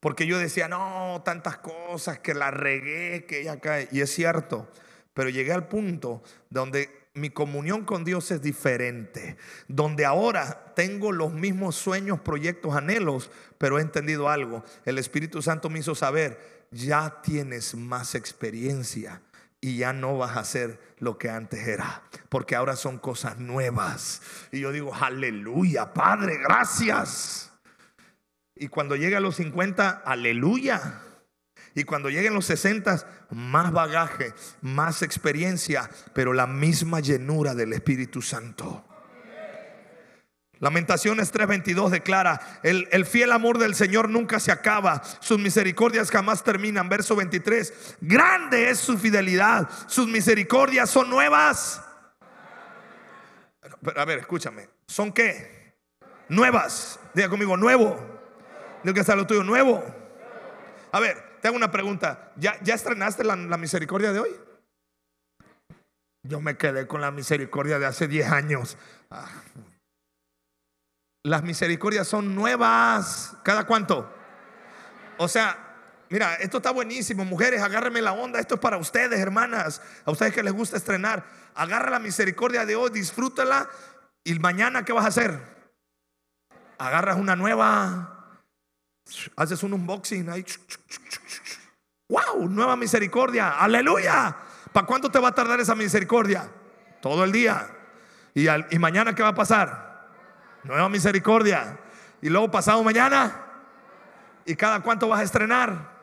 [0.00, 3.88] Porque yo decía, no, tantas cosas que la regué, que ella cae.
[3.92, 4.68] Y es cierto,
[5.12, 9.36] pero llegué al punto donde mi comunión con Dios es diferente.
[9.68, 14.64] Donde ahora tengo los mismos sueños, proyectos, anhelos, pero he entendido algo.
[14.86, 19.20] El Espíritu Santo me hizo saber, ya tienes más experiencia
[19.60, 24.22] y ya no vas a hacer lo que antes era, porque ahora son cosas nuevas.
[24.52, 27.52] Y yo digo, aleluya, Padre, gracias.
[28.54, 31.00] Y cuando llegue a los 50, aleluya.
[31.74, 38.22] Y cuando lleguen los 60, más bagaje, más experiencia, pero la misma llenura del Espíritu
[38.22, 38.84] Santo.
[40.60, 46.44] Lamentaciones 3:22 declara, el, el, fiel amor del Señor nunca se acaba, sus misericordias jamás
[46.44, 46.90] terminan.
[46.90, 51.82] Verso 23, grande es su fidelidad, sus misericordias son nuevas.
[53.96, 55.74] a ver, escúchame, ¿son qué?
[56.28, 57.00] Nuevas.
[57.14, 57.98] Diga conmigo, nuevo.
[58.82, 59.82] Digo que está lo tuyo, nuevo.
[60.92, 62.32] A ver, te hago una pregunta.
[62.36, 64.30] ¿Ya, ya estrenaste la, la misericordia de hoy?
[66.22, 68.76] Yo me quedé con la misericordia de hace 10 años.
[69.10, 69.26] Ah.
[71.22, 73.36] Las misericordias son nuevas.
[73.42, 74.10] ¿Cada cuánto?
[75.18, 75.56] O sea,
[76.08, 77.26] mira, esto está buenísimo.
[77.26, 78.40] Mujeres, agárrenme la onda.
[78.40, 79.82] Esto es para ustedes, hermanas.
[80.06, 81.24] A ustedes que les gusta estrenar.
[81.54, 83.68] Agarra la misericordia de hoy, disfrútala.
[84.24, 85.38] Y mañana, ¿qué vas a hacer?
[86.78, 88.40] Agarras una nueva.
[89.36, 90.46] Haces un unboxing ahí.
[92.08, 92.48] ¡Wow!
[92.48, 93.58] Nueva misericordia.
[93.58, 94.34] ¡Aleluya!
[94.72, 96.50] ¿Para cuánto te va a tardar esa misericordia?
[97.02, 97.68] Todo el día.
[98.32, 99.89] ¿Y, y mañana qué va a pasar?
[100.64, 101.78] Nueva misericordia.
[102.22, 103.46] Y luego pasado mañana.
[104.44, 106.00] ¿Y cada cuánto vas a estrenar?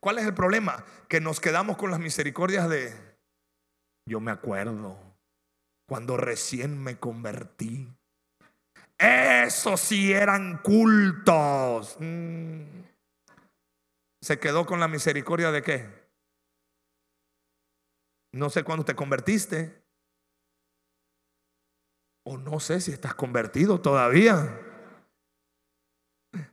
[0.00, 0.84] ¿Cuál es el problema?
[1.08, 2.92] Que nos quedamos con las misericordias de...
[4.08, 4.98] Yo me acuerdo
[5.88, 7.88] cuando recién me convertí.
[8.98, 11.96] Eso sí eran cultos.
[12.00, 12.62] Mm.
[14.22, 16.02] Se quedó con la misericordia de qué?
[18.32, 19.81] No sé cuándo te convertiste.
[22.24, 24.60] O no sé si estás convertido todavía.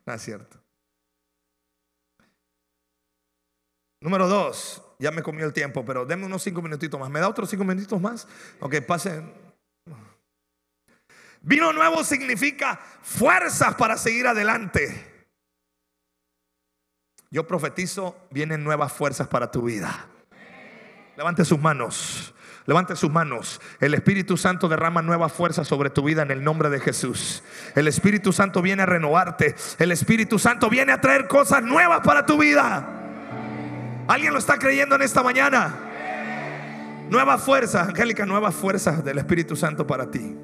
[0.05, 0.59] No es cierto.
[4.01, 7.09] Número dos, ya me comió el tiempo, pero denme unos cinco minutitos más.
[7.09, 8.27] ¿Me da otros cinco minutitos más?
[8.61, 9.33] Ok, pasen.
[11.41, 15.27] Vino nuevo significa fuerzas para seguir adelante.
[17.31, 20.07] Yo profetizo, vienen nuevas fuerzas para tu vida.
[21.15, 22.33] Levante sus manos.
[22.69, 23.59] Levante sus manos.
[23.79, 27.41] El Espíritu Santo derrama nueva fuerza sobre tu vida en el nombre de Jesús.
[27.73, 29.55] El Espíritu Santo viene a renovarte.
[29.79, 32.87] El Espíritu Santo viene a traer cosas nuevas para tu vida.
[34.07, 35.73] ¿Alguien lo está creyendo en esta mañana?
[37.09, 40.37] Nuevas fuerzas, Angélica, nuevas fuerzas del Espíritu Santo para ti.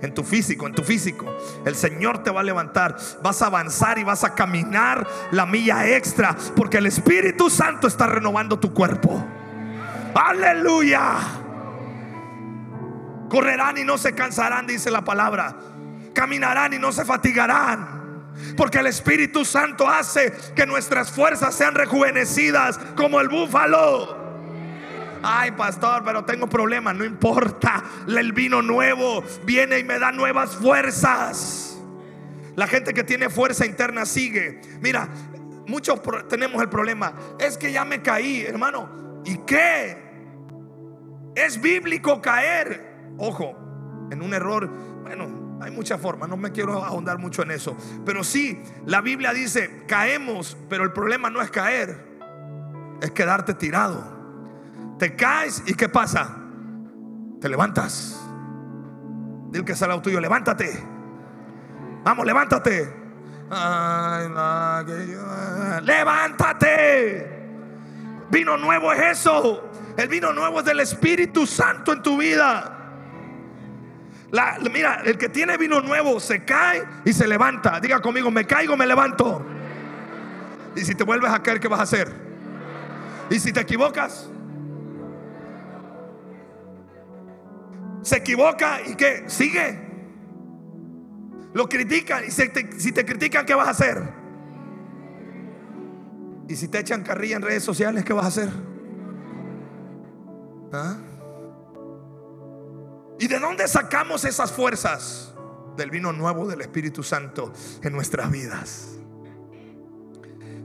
[0.00, 1.26] En tu físico, en tu físico.
[1.66, 2.96] El Señor te va a levantar.
[3.22, 6.34] Vas a avanzar y vas a caminar la milla extra.
[6.56, 9.22] Porque el Espíritu Santo está renovando tu cuerpo.
[10.14, 11.44] Aleluya.
[13.28, 15.56] Correrán y no se cansarán, dice la palabra.
[16.14, 17.96] Caminarán y no se fatigarán.
[18.56, 24.26] Porque el Espíritu Santo hace que nuestras fuerzas sean rejuvenecidas como el búfalo.
[25.22, 26.94] Ay, pastor, pero tengo problemas.
[26.94, 27.82] No importa.
[28.06, 31.78] El vino nuevo viene y me da nuevas fuerzas.
[32.54, 34.60] La gente que tiene fuerza interna sigue.
[34.80, 35.08] Mira,
[35.66, 37.12] muchos tenemos el problema.
[37.38, 39.22] Es que ya me caí, hermano.
[39.24, 39.98] ¿Y qué?
[41.34, 42.85] Es bíblico caer.
[43.18, 43.56] Ojo,
[44.10, 44.68] en un error.
[45.02, 46.28] Bueno, hay muchas formas.
[46.28, 47.76] No me quiero ahondar mucho en eso.
[48.04, 50.56] Pero sí, la Biblia dice, caemos.
[50.68, 52.06] Pero el problema no es caer.
[53.00, 54.16] Es quedarte tirado.
[54.98, 56.36] Te caes y ¿qué pasa?
[57.40, 58.20] Te levantas.
[59.50, 60.84] Dile que sale al tuyo, levántate.
[62.02, 62.92] Vamos, levántate.
[65.82, 67.36] levántate.
[68.30, 69.70] Vino nuevo es eso.
[69.96, 72.75] El vino nuevo es del Espíritu Santo en tu vida.
[74.72, 77.80] Mira, el que tiene vino nuevo se cae y se levanta.
[77.80, 79.44] Diga conmigo, me caigo, me levanto.
[80.74, 82.12] Y si te vuelves a caer, ¿qué vas a hacer?
[83.30, 84.28] Y si te equivocas,
[88.02, 89.84] se equivoca y que sigue.
[91.54, 94.26] Lo critican y si te critican, ¿qué vas a hacer?
[96.48, 98.50] Y si te echan carrilla en redes sociales, ¿qué vas a hacer?
[100.72, 100.96] ¿Ah?
[103.18, 105.34] ¿Y de dónde sacamos esas fuerzas?
[105.76, 107.52] Del vino nuevo del Espíritu Santo
[107.82, 108.98] en nuestras vidas.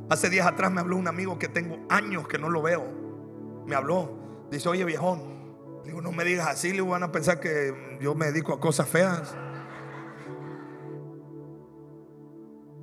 [0.09, 3.63] Hace días atrás me habló un amigo que tengo años que no lo veo.
[3.65, 4.47] Me habló.
[4.49, 5.31] Dice, oye viejón,
[5.85, 8.87] Digo, no me digas así, le van a pensar que yo me dedico a cosas
[8.87, 9.35] feas.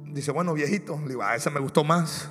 [0.07, 2.29] Dice, bueno, viejito, le digo, a ese me gustó más.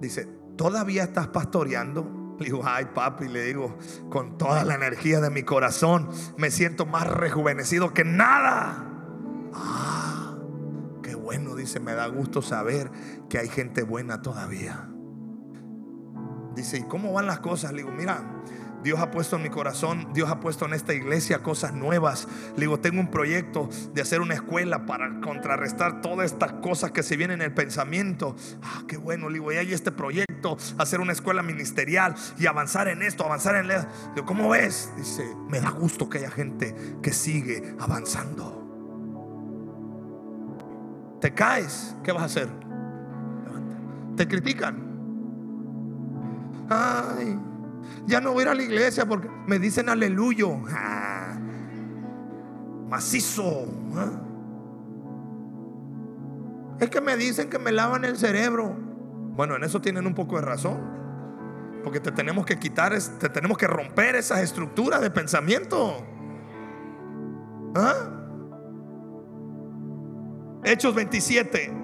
[0.00, 2.21] Dice, ¿todavía estás pastoreando?
[2.42, 3.76] Le digo, ay papi, le digo,
[4.10, 8.84] con toda la energía de mi corazón, me siento más rejuvenecido que nada.
[9.54, 10.36] Ah,
[11.02, 12.90] qué bueno, dice, me da gusto saber
[13.28, 14.88] que hay gente buena todavía.
[16.54, 17.72] Dice, ¿y cómo van las cosas?
[17.72, 18.42] Le digo, mira,
[18.82, 22.26] Dios ha puesto en mi corazón, Dios ha puesto en esta iglesia cosas nuevas.
[22.56, 27.02] Le digo, tengo un proyecto de hacer una escuela para contrarrestar todas estas cosas que
[27.02, 28.34] se vienen en el pensamiento.
[28.62, 32.88] Ah, qué bueno, le digo, y hay este proyecto, hacer una escuela ministerial y avanzar
[32.88, 33.68] en esto, avanzar en...
[33.68, 33.78] Le
[34.14, 34.90] digo, ¿cómo ves?
[34.96, 38.58] Dice, me da gusto que haya gente que sigue avanzando.
[41.20, 42.48] Te caes, ¿qué vas a hacer?
[44.16, 44.90] Te critican.
[46.68, 47.38] Ay,
[48.06, 50.46] ya no voy a ir a la iglesia porque me dicen aleluya.
[50.70, 51.38] Ah,
[52.88, 53.66] macizo.
[53.96, 54.10] ¿ah?
[56.80, 58.74] Es que me dicen que me lavan el cerebro.
[59.34, 60.80] Bueno, en eso tienen un poco de razón.
[61.82, 66.04] Porque te tenemos que quitar, te tenemos que romper esas estructuras de pensamiento.
[67.74, 67.94] ¿Ah?
[70.64, 71.81] Hechos 27.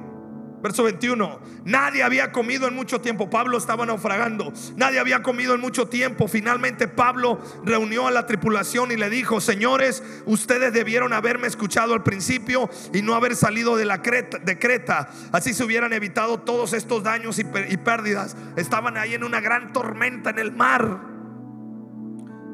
[0.62, 1.38] Verso 21.
[1.64, 3.30] Nadie había comido en mucho tiempo.
[3.30, 4.52] Pablo estaba naufragando.
[4.76, 6.26] Nadie había comido en mucho tiempo.
[6.26, 12.02] Finalmente Pablo reunió a la tripulación y le dijo, señores, ustedes debieron haberme escuchado al
[12.02, 15.09] principio y no haber salido de la Creta.
[15.32, 18.36] Así se hubieran evitado todos estos daños y, pérdidas.
[18.56, 21.00] Estaban ahí en una gran tormenta en el mar.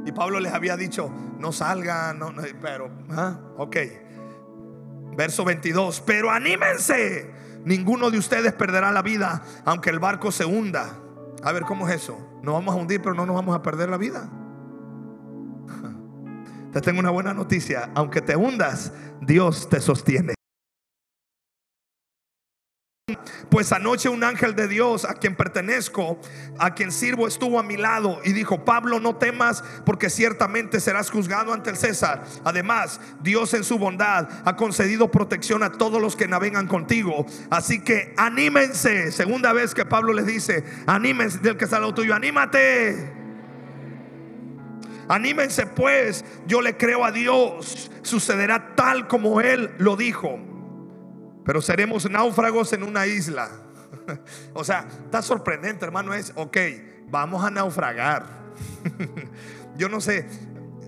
[0.06, 3.38] Y Pablo les había dicho, no salgan, no, pero, ¿ah?
[3.56, 3.76] ok.
[5.16, 10.98] Verso 22, pero anímense Ninguno de ustedes perderá la vida aunque el barco se hunda.
[11.42, 12.18] A ver, ¿cómo es eso?
[12.42, 14.28] Nos vamos a hundir, pero no nos vamos a perder la vida.
[16.72, 17.90] Te tengo una buena noticia.
[17.94, 20.34] Aunque te hundas, Dios te sostiene.
[23.50, 26.18] Pues anoche un ángel de Dios a quien pertenezco,
[26.58, 31.10] a quien sirvo, estuvo a mi lado y dijo, Pablo, no temas porque ciertamente serás
[31.10, 32.24] juzgado ante el César.
[32.44, 37.26] Además, Dios en su bondad ha concedido protección a todos los que navegan contigo.
[37.50, 39.12] Así que anímense.
[39.12, 43.12] Segunda vez que Pablo les dice, anímense del que está tuyo, anímate.
[45.08, 50.53] Anímense pues, yo le creo a Dios, sucederá tal como Él lo dijo.
[51.44, 53.50] Pero seremos náufragos en una isla.
[54.54, 56.14] o sea, está sorprendente, hermano.
[56.14, 56.56] Es, ok,
[57.08, 58.26] vamos a naufragar.
[59.76, 60.26] Yo no sé,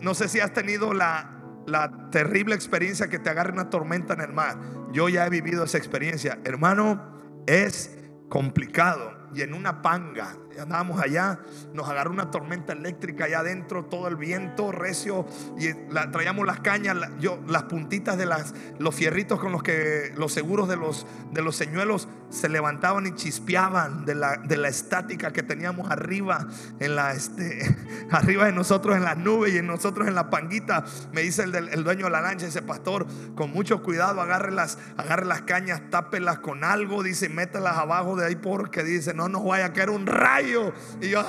[0.01, 1.37] no sé si has tenido la,
[1.67, 4.57] la terrible experiencia que te agarre una tormenta en el mar.
[4.93, 6.39] Yo ya he vivido esa experiencia.
[6.45, 7.97] Hermano, es
[8.29, 9.13] complicado.
[9.35, 11.39] Y en una panga, andábamos allá,
[11.75, 15.27] nos agarró una tormenta eléctrica allá adentro, todo el viento recio
[15.59, 15.73] y
[16.13, 20.69] traíamos las cañas, yo, las puntitas de las, los fierritos con los que los seguros
[20.69, 24.35] de los, de los señuelos se levantaban y chispeaban de la,
[24.69, 26.47] estática que teníamos arriba,
[26.81, 27.77] en la, este,
[28.11, 30.85] arriba de nosotros en las nubes y en nosotros en la panguita.
[31.13, 34.51] Me dice el, del- el dueño de la lancha, ese pastor, con mucho cuidado, agarre
[34.51, 39.29] las, agarre las cañas, tápelas con algo, dice, mételas abajo de ahí porque dice, no
[39.29, 40.46] nos vaya a caer un rayo.
[40.47, 41.21] Y yo.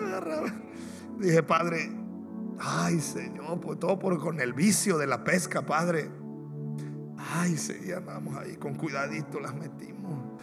[0.00, 0.48] Agarraba.
[1.18, 1.90] Dije, Padre,
[2.58, 6.10] ay Señor, pues todo por con el vicio de la pesca, Padre.
[7.32, 10.40] Ay, sí, andamos ahí con cuidadito, las metimos.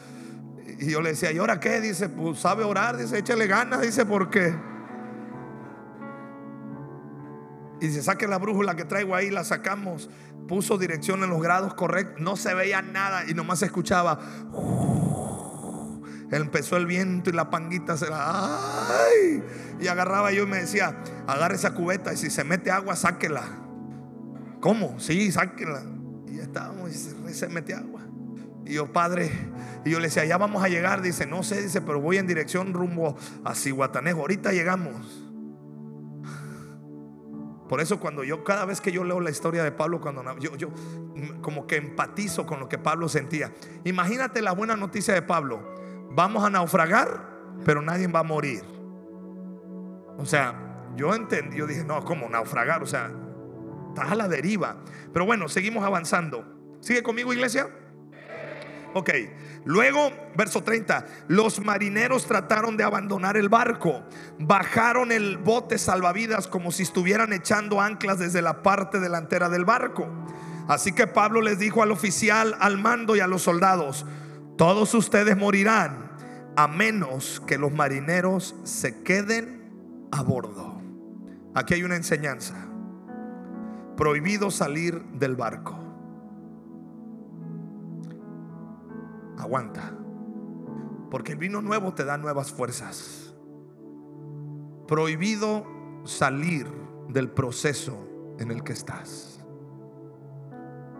[0.79, 1.79] Y yo le decía, ¿y ahora qué?
[1.79, 4.55] Dice, pues sabe orar, dice, échale ganas, dice, ¿por qué?
[7.81, 10.11] Y dice, saque la brújula que traigo ahí, la sacamos.
[10.47, 14.19] Puso dirección en los grados correctos, no se veía nada y nomás se escuchaba.
[16.31, 18.59] Empezó el viento y la panguita se la.
[19.79, 23.41] Y agarraba yo y me decía, agarre esa cubeta y si se mete agua, sáquela.
[24.61, 24.99] ¿Cómo?
[24.99, 25.81] Sí, sáquela.
[26.27, 28.01] Y ya estábamos y se, se mete agua.
[28.63, 29.31] Y yo, padre,
[29.83, 31.01] y yo le decía, ya vamos a llegar.
[31.01, 34.21] Dice, no sé, dice, pero voy en dirección rumbo a Cihuatanejo.
[34.21, 35.30] Ahorita llegamos.
[37.71, 40.57] Por eso cuando yo, cada vez que yo leo la historia de Pablo, cuando yo,
[40.57, 40.71] yo
[41.39, 43.53] como que empatizo con lo que Pablo sentía.
[43.85, 45.73] Imagínate la buena noticia de Pablo.
[46.11, 47.29] Vamos a naufragar,
[47.63, 48.61] pero nadie va a morir.
[50.17, 52.83] O sea, yo entendí, yo dije, no, ¿cómo naufragar?
[52.83, 53.09] O sea,
[53.87, 54.75] estás a la deriva.
[55.13, 56.43] Pero bueno, seguimos avanzando.
[56.81, 57.69] ¿Sigue conmigo, iglesia?
[58.93, 59.09] Ok,
[59.63, 64.03] luego, verso 30, los marineros trataron de abandonar el barco,
[64.37, 70.09] bajaron el bote salvavidas como si estuvieran echando anclas desde la parte delantera del barco.
[70.67, 74.05] Así que Pablo les dijo al oficial, al mando y a los soldados,
[74.57, 76.11] todos ustedes morirán
[76.55, 80.81] a menos que los marineros se queden a bordo.
[81.55, 82.55] Aquí hay una enseñanza.
[83.97, 85.90] Prohibido salir del barco.
[89.51, 89.91] Aguanta.
[91.09, 93.35] Porque el vino nuevo te da nuevas fuerzas.
[94.87, 95.67] Prohibido
[96.05, 96.67] salir
[97.09, 97.97] del proceso
[98.39, 99.43] en el que estás.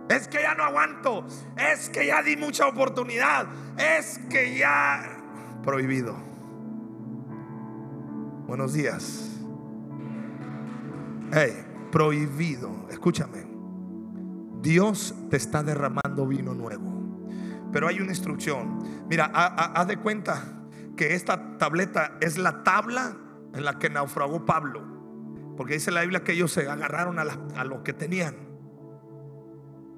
[0.10, 1.26] Es que ya no aguanto.
[1.56, 3.47] Es que ya di mucha oportunidad.
[3.78, 5.02] Es que ya...
[5.64, 6.14] Prohibido.
[8.47, 9.30] Buenos días.
[11.32, 11.54] Hey,
[11.89, 12.70] prohibido.
[12.89, 13.45] Escúchame.
[14.62, 17.01] Dios te está derramando vino nuevo.
[17.72, 19.05] Pero hay una instrucción.
[19.09, 20.43] Mira, ha- ha- haz de cuenta
[20.95, 23.15] que esta tableta es la tabla
[23.53, 24.82] en la que naufragó Pablo.
[25.57, 28.36] Porque dice la Biblia que ellos se agarraron a, la- a lo que tenían.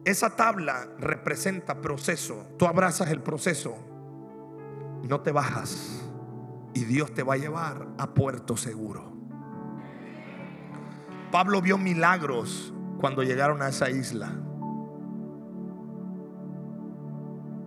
[0.05, 2.45] Esa tabla representa proceso.
[2.57, 3.75] Tú abrazas el proceso.
[5.07, 6.01] No te bajas.
[6.73, 9.13] Y Dios te va a llevar a puerto seguro.
[11.31, 14.31] Pablo vio milagros cuando llegaron a esa isla.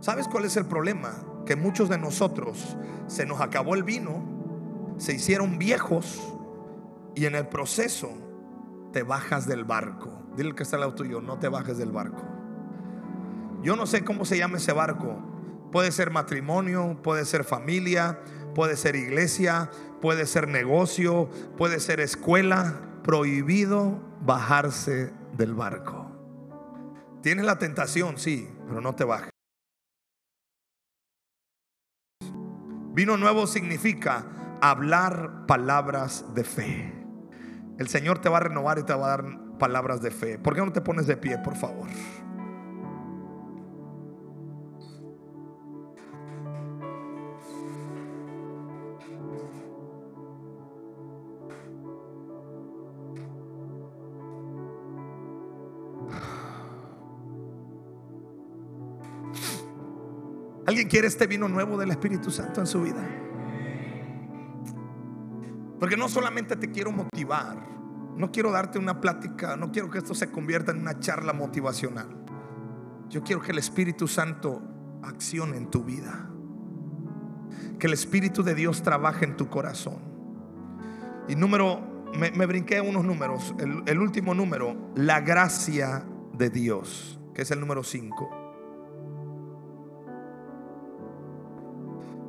[0.06, 1.16] ¿Sabes cuál es el problema?
[1.44, 2.76] Que muchos de nosotros
[3.08, 6.22] se nos acabó el vino, se hicieron viejos
[7.16, 8.12] y en el proceso
[8.92, 10.22] te bajas del barco.
[10.36, 12.22] Dile que está al lado tuyo, no te bajes del barco.
[13.64, 15.18] Yo no sé cómo se llama ese barco.
[15.72, 18.20] Puede ser matrimonio, puede ser familia,
[18.54, 22.80] puede ser iglesia, puede ser negocio, puede ser escuela.
[23.02, 26.12] Prohibido bajarse del barco.
[27.22, 29.35] Tienes la tentación, sí, pero no te bajes.
[32.96, 34.24] Vino nuevo significa
[34.62, 36.94] hablar palabras de fe.
[37.78, 40.38] El Señor te va a renovar y te va a dar palabras de fe.
[40.38, 41.88] ¿Por qué no te pones de pie, por favor?
[60.66, 63.06] ¿Alguien quiere este vino nuevo del Espíritu Santo en su vida?
[65.78, 67.56] Porque no solamente te quiero motivar,
[68.16, 72.08] no quiero darte una plática, no quiero que esto se convierta en una charla motivacional.
[73.08, 74.60] Yo quiero que el Espíritu Santo
[75.02, 76.30] accione en tu vida.
[77.78, 79.98] Que el Espíritu de Dios trabaje en tu corazón.
[81.28, 83.54] Y número, me, brinqué unos números.
[83.60, 88.45] El, el último número, la gracia de Dios, que es el número 5.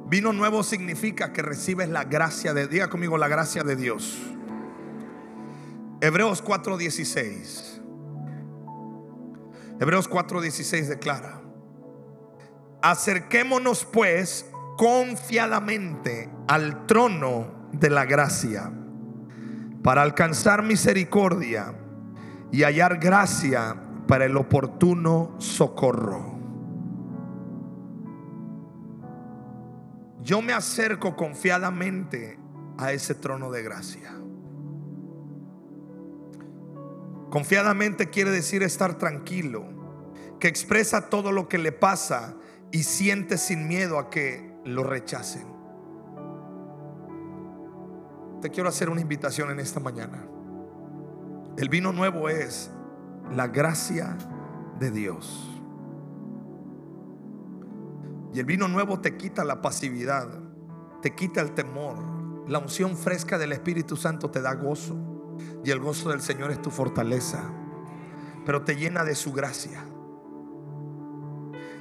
[0.09, 4.17] Vino nuevo significa que recibes la gracia de diga conmigo la gracia de Dios.
[5.99, 7.81] Hebreos 4:16.
[9.81, 11.41] Hebreos 4:16 declara,
[12.81, 14.45] acerquémonos pues
[14.77, 18.71] confiadamente al trono de la gracia
[19.83, 21.75] para alcanzar misericordia
[22.51, 23.75] y hallar gracia
[24.07, 26.36] para el oportuno socorro.
[30.27, 32.37] Yo me acerco confiadamente
[32.77, 34.11] a ese trono de gracia.
[37.29, 39.63] Confiadamente quiere decir estar tranquilo,
[40.41, 42.35] que expresa todo lo que le pasa
[42.73, 45.47] y siente sin miedo a que lo rechacen.
[48.41, 50.27] Te quiero hacer una invitación en esta mañana.
[51.57, 52.69] El vino nuevo es
[53.33, 54.17] la gracia
[54.77, 55.56] de Dios.
[58.33, 60.27] Y el vino nuevo te quita la pasividad,
[61.01, 61.97] te quita el temor.
[62.47, 64.95] La unción fresca del Espíritu Santo te da gozo.
[65.63, 67.51] Y el gozo del Señor es tu fortaleza.
[68.45, 69.83] Pero te llena de su gracia.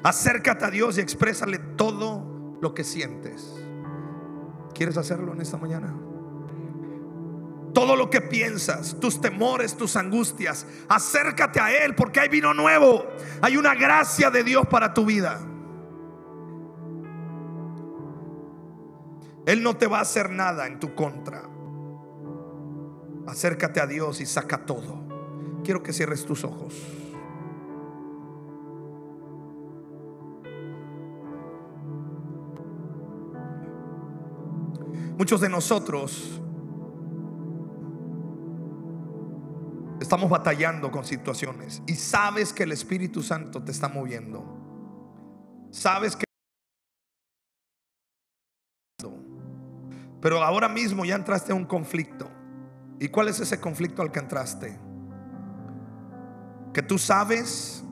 [0.03, 3.55] Acércate a Dios y exprésale todo lo que sientes.
[4.75, 5.95] ¿Quieres hacerlo en esta mañana?
[7.73, 13.05] Todo lo que piensas, tus temores, tus angustias, acércate a Él porque hay vino nuevo.
[13.43, 15.41] Hay una gracia de Dios para tu vida.
[19.47, 21.49] Él no te va a hacer nada en tu contra.
[23.29, 25.07] Acércate a Dios y saca todo.
[25.65, 26.75] Quiero que cierres tus ojos.
[35.17, 36.41] Muchos de nosotros
[40.01, 44.45] estamos batallando con situaciones y sabes que el Espíritu Santo te está moviendo.
[45.71, 46.26] Sabes que...
[50.27, 52.29] Pero ahora mismo ya entraste en un conflicto.
[52.99, 54.77] ¿Y cuál es ese conflicto al que entraste?
[56.73, 57.85] Que tú sabes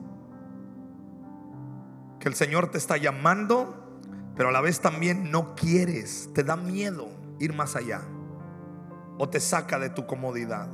[2.19, 3.85] que el Señor te está llamando
[4.35, 7.07] pero a la vez también no quieres, te da miedo
[7.39, 8.01] ir más allá
[9.17, 10.67] o te saca de tu comodidad.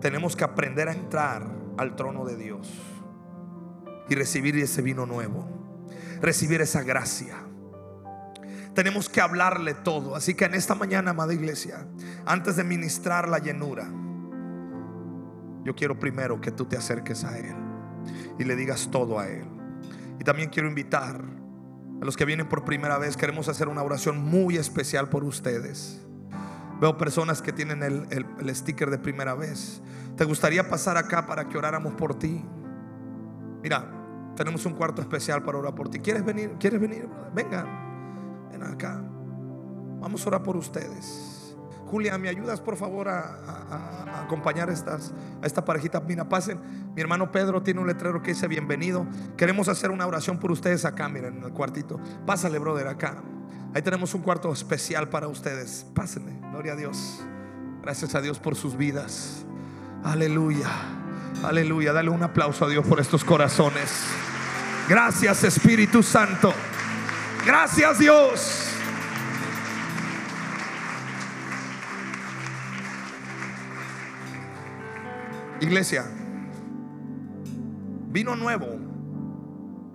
[0.00, 1.46] Tenemos que aprender a entrar
[1.76, 2.72] al trono de Dios
[4.08, 5.46] y recibir ese vino nuevo,
[6.22, 7.47] recibir esa gracia.
[8.78, 10.14] Tenemos que hablarle todo.
[10.14, 11.84] Así que en esta mañana, amada iglesia,
[12.24, 13.90] antes de ministrar la llenura,
[15.64, 17.56] yo quiero primero que tú te acerques a Él
[18.38, 19.48] y le digas todo a Él.
[20.20, 21.20] Y también quiero invitar
[22.00, 23.16] a los que vienen por primera vez.
[23.16, 26.00] Queremos hacer una oración muy especial por ustedes.
[26.80, 29.82] Veo personas que tienen el, sticker de primera vez.
[30.16, 32.44] ¿Te gustaría pasar acá para que oráramos por ti?
[33.60, 33.90] Mira,
[34.36, 35.98] tenemos un cuarto especial para orar por ti.
[35.98, 36.52] ¿Quieres venir?
[36.60, 37.08] ¿Quieres venir?
[37.34, 37.87] Venga,
[38.50, 39.02] ven acá.
[40.00, 41.38] Vamos a orar por ustedes.
[41.90, 46.00] Julia, ¿me ayudas por favor a, acompañar estas, a esta parejita?
[46.00, 46.60] Mira, pasen.
[46.94, 49.06] Mi hermano Pedro tiene un letrero que dice bienvenido.
[49.36, 51.98] Queremos hacer una oración por ustedes acá, miren, en el cuartito.
[52.26, 53.22] Pásale, brother, acá.
[53.74, 55.86] Ahí tenemos un cuarto especial para ustedes.
[55.94, 57.22] Pásenle, gloria a Dios.
[57.82, 59.46] Gracias a Dios por sus vidas.
[60.04, 60.68] Aleluya,
[61.42, 61.92] aleluya.
[61.92, 64.04] Dale un aplauso a Dios por estos corazones.
[64.88, 66.52] Gracias, Espíritu Santo.
[67.48, 68.68] Gracias, Dios.
[75.58, 76.04] Iglesia,
[78.10, 78.66] vino nuevo.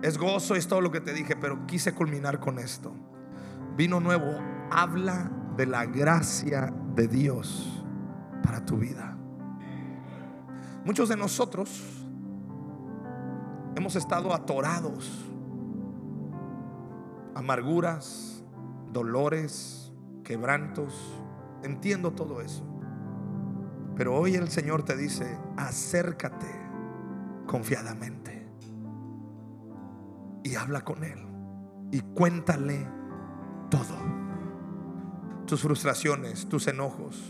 [0.02, 2.92] Es gozo, es todo lo que te dije, pero quise culminar con esto.
[3.76, 4.36] Vino nuevo
[4.72, 7.84] habla de la gracia de Dios
[8.42, 9.16] para tu vida.
[10.84, 11.80] Muchos de nosotros
[13.76, 15.24] hemos estado atorados,
[17.34, 18.44] amarguras,
[18.92, 20.94] dolores, quebrantos.
[21.62, 22.64] Entiendo todo eso.
[23.96, 26.50] Pero hoy el Señor te dice, acércate
[27.46, 28.48] confiadamente
[30.42, 31.18] y habla con Él
[31.92, 32.86] y cuéntale
[33.70, 34.24] todo.
[35.46, 37.22] Tus frustraciones, tus enojos,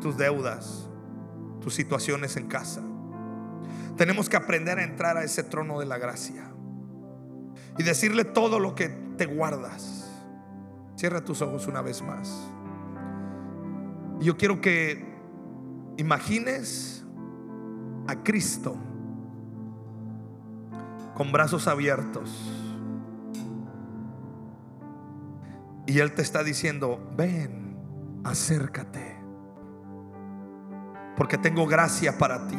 [0.00, 0.90] tus deudas,
[1.60, 2.82] tus situaciones en casa.
[3.96, 6.55] Tenemos que aprender a entrar a ese trono de la gracia
[7.78, 10.10] y decirle todo lo que te guardas.
[10.96, 12.50] Cierra tus ojos una vez más.
[14.20, 15.16] Yo quiero que
[15.98, 17.06] Imagines
[18.06, 18.76] a Cristo
[21.14, 22.52] con brazos abiertos.
[25.86, 27.78] Y Él te está diciendo, ven,
[28.24, 29.16] acércate.
[31.16, 32.58] Porque tengo gracia para ti.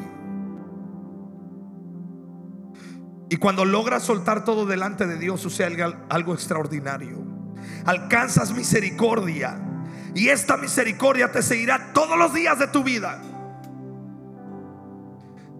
[3.29, 7.25] Y cuando logras soltar todo delante de Dios, sucede algo extraordinario.
[7.85, 9.59] Alcanzas misericordia
[10.15, 13.21] y esta misericordia te seguirá todos los días de tu vida.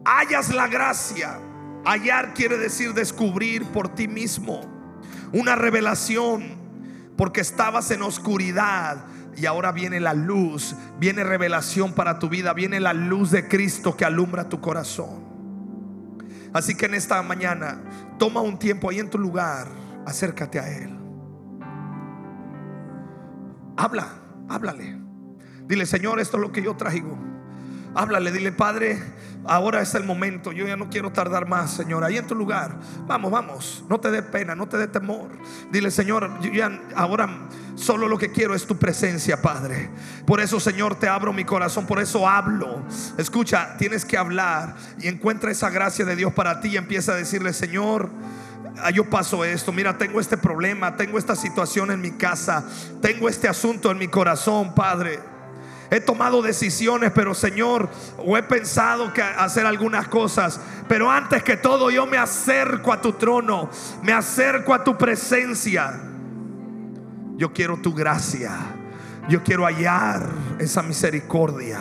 [0.06, 1.40] hallas la gracia.
[1.86, 4.62] Hallar quiere decir descubrir por ti mismo.
[5.34, 6.66] Una revelación.
[7.18, 9.06] Porque estabas en oscuridad
[9.36, 13.96] y ahora viene la luz, viene revelación para tu vida, viene la luz de Cristo
[13.96, 15.27] que alumbra tu corazón.
[16.54, 17.82] Así que en esta mañana,
[18.18, 19.68] toma un tiempo ahí en tu lugar,
[20.06, 20.98] acércate a Él.
[23.78, 24.08] Habla,
[24.50, 25.00] háblale.
[25.68, 27.18] Dile, Señor, esto es lo que yo traigo.
[27.98, 29.02] Háblale, dile, Padre,
[29.44, 30.52] ahora es el momento.
[30.52, 32.04] Yo ya no quiero tardar más, Señor.
[32.04, 32.76] Ahí en tu lugar.
[33.08, 33.84] Vamos, vamos.
[33.90, 35.30] No te dé pena, no te dé temor.
[35.72, 39.90] Dile, Señor, yo ya ahora solo lo que quiero es tu presencia, Padre.
[40.28, 41.88] Por eso, Señor, te abro mi corazón.
[41.88, 42.84] Por eso hablo.
[43.18, 47.16] Escucha, tienes que hablar y encuentra esa gracia de Dios para ti y empieza a
[47.16, 48.12] decirle, Señor.
[48.84, 52.64] Ah, yo paso esto, mira, tengo este problema, tengo esta situación en mi casa,
[53.02, 55.20] tengo este asunto en mi corazón, Padre.
[55.90, 61.58] He tomado decisiones, pero Señor, o he pensado que hacer algunas cosas, pero antes que
[61.58, 63.70] todo yo me acerco a tu trono,
[64.04, 66.00] me acerco a tu presencia.
[67.38, 68.52] Yo quiero tu gracia.
[69.30, 70.26] Yo quiero hallar
[70.58, 71.80] esa misericordia,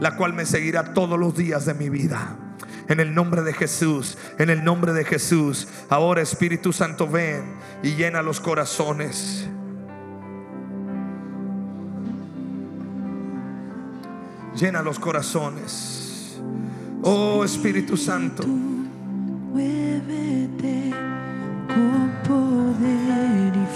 [0.00, 2.36] la cual me seguirá todos los días de mi vida.
[2.88, 5.68] En el nombre de Jesús, en el nombre de Jesús.
[5.90, 9.46] Ahora Espíritu Santo ven y llena los corazones.
[14.56, 16.40] llena los corazones.
[17.02, 18.44] Oh Espíritu Santo.
[19.52, 20.92] Muévete
[21.68, 23.66] con poder y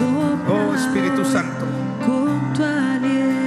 [0.00, 1.66] oh, oh Espíritu Santo.
[2.06, 3.41] Con tu aliento.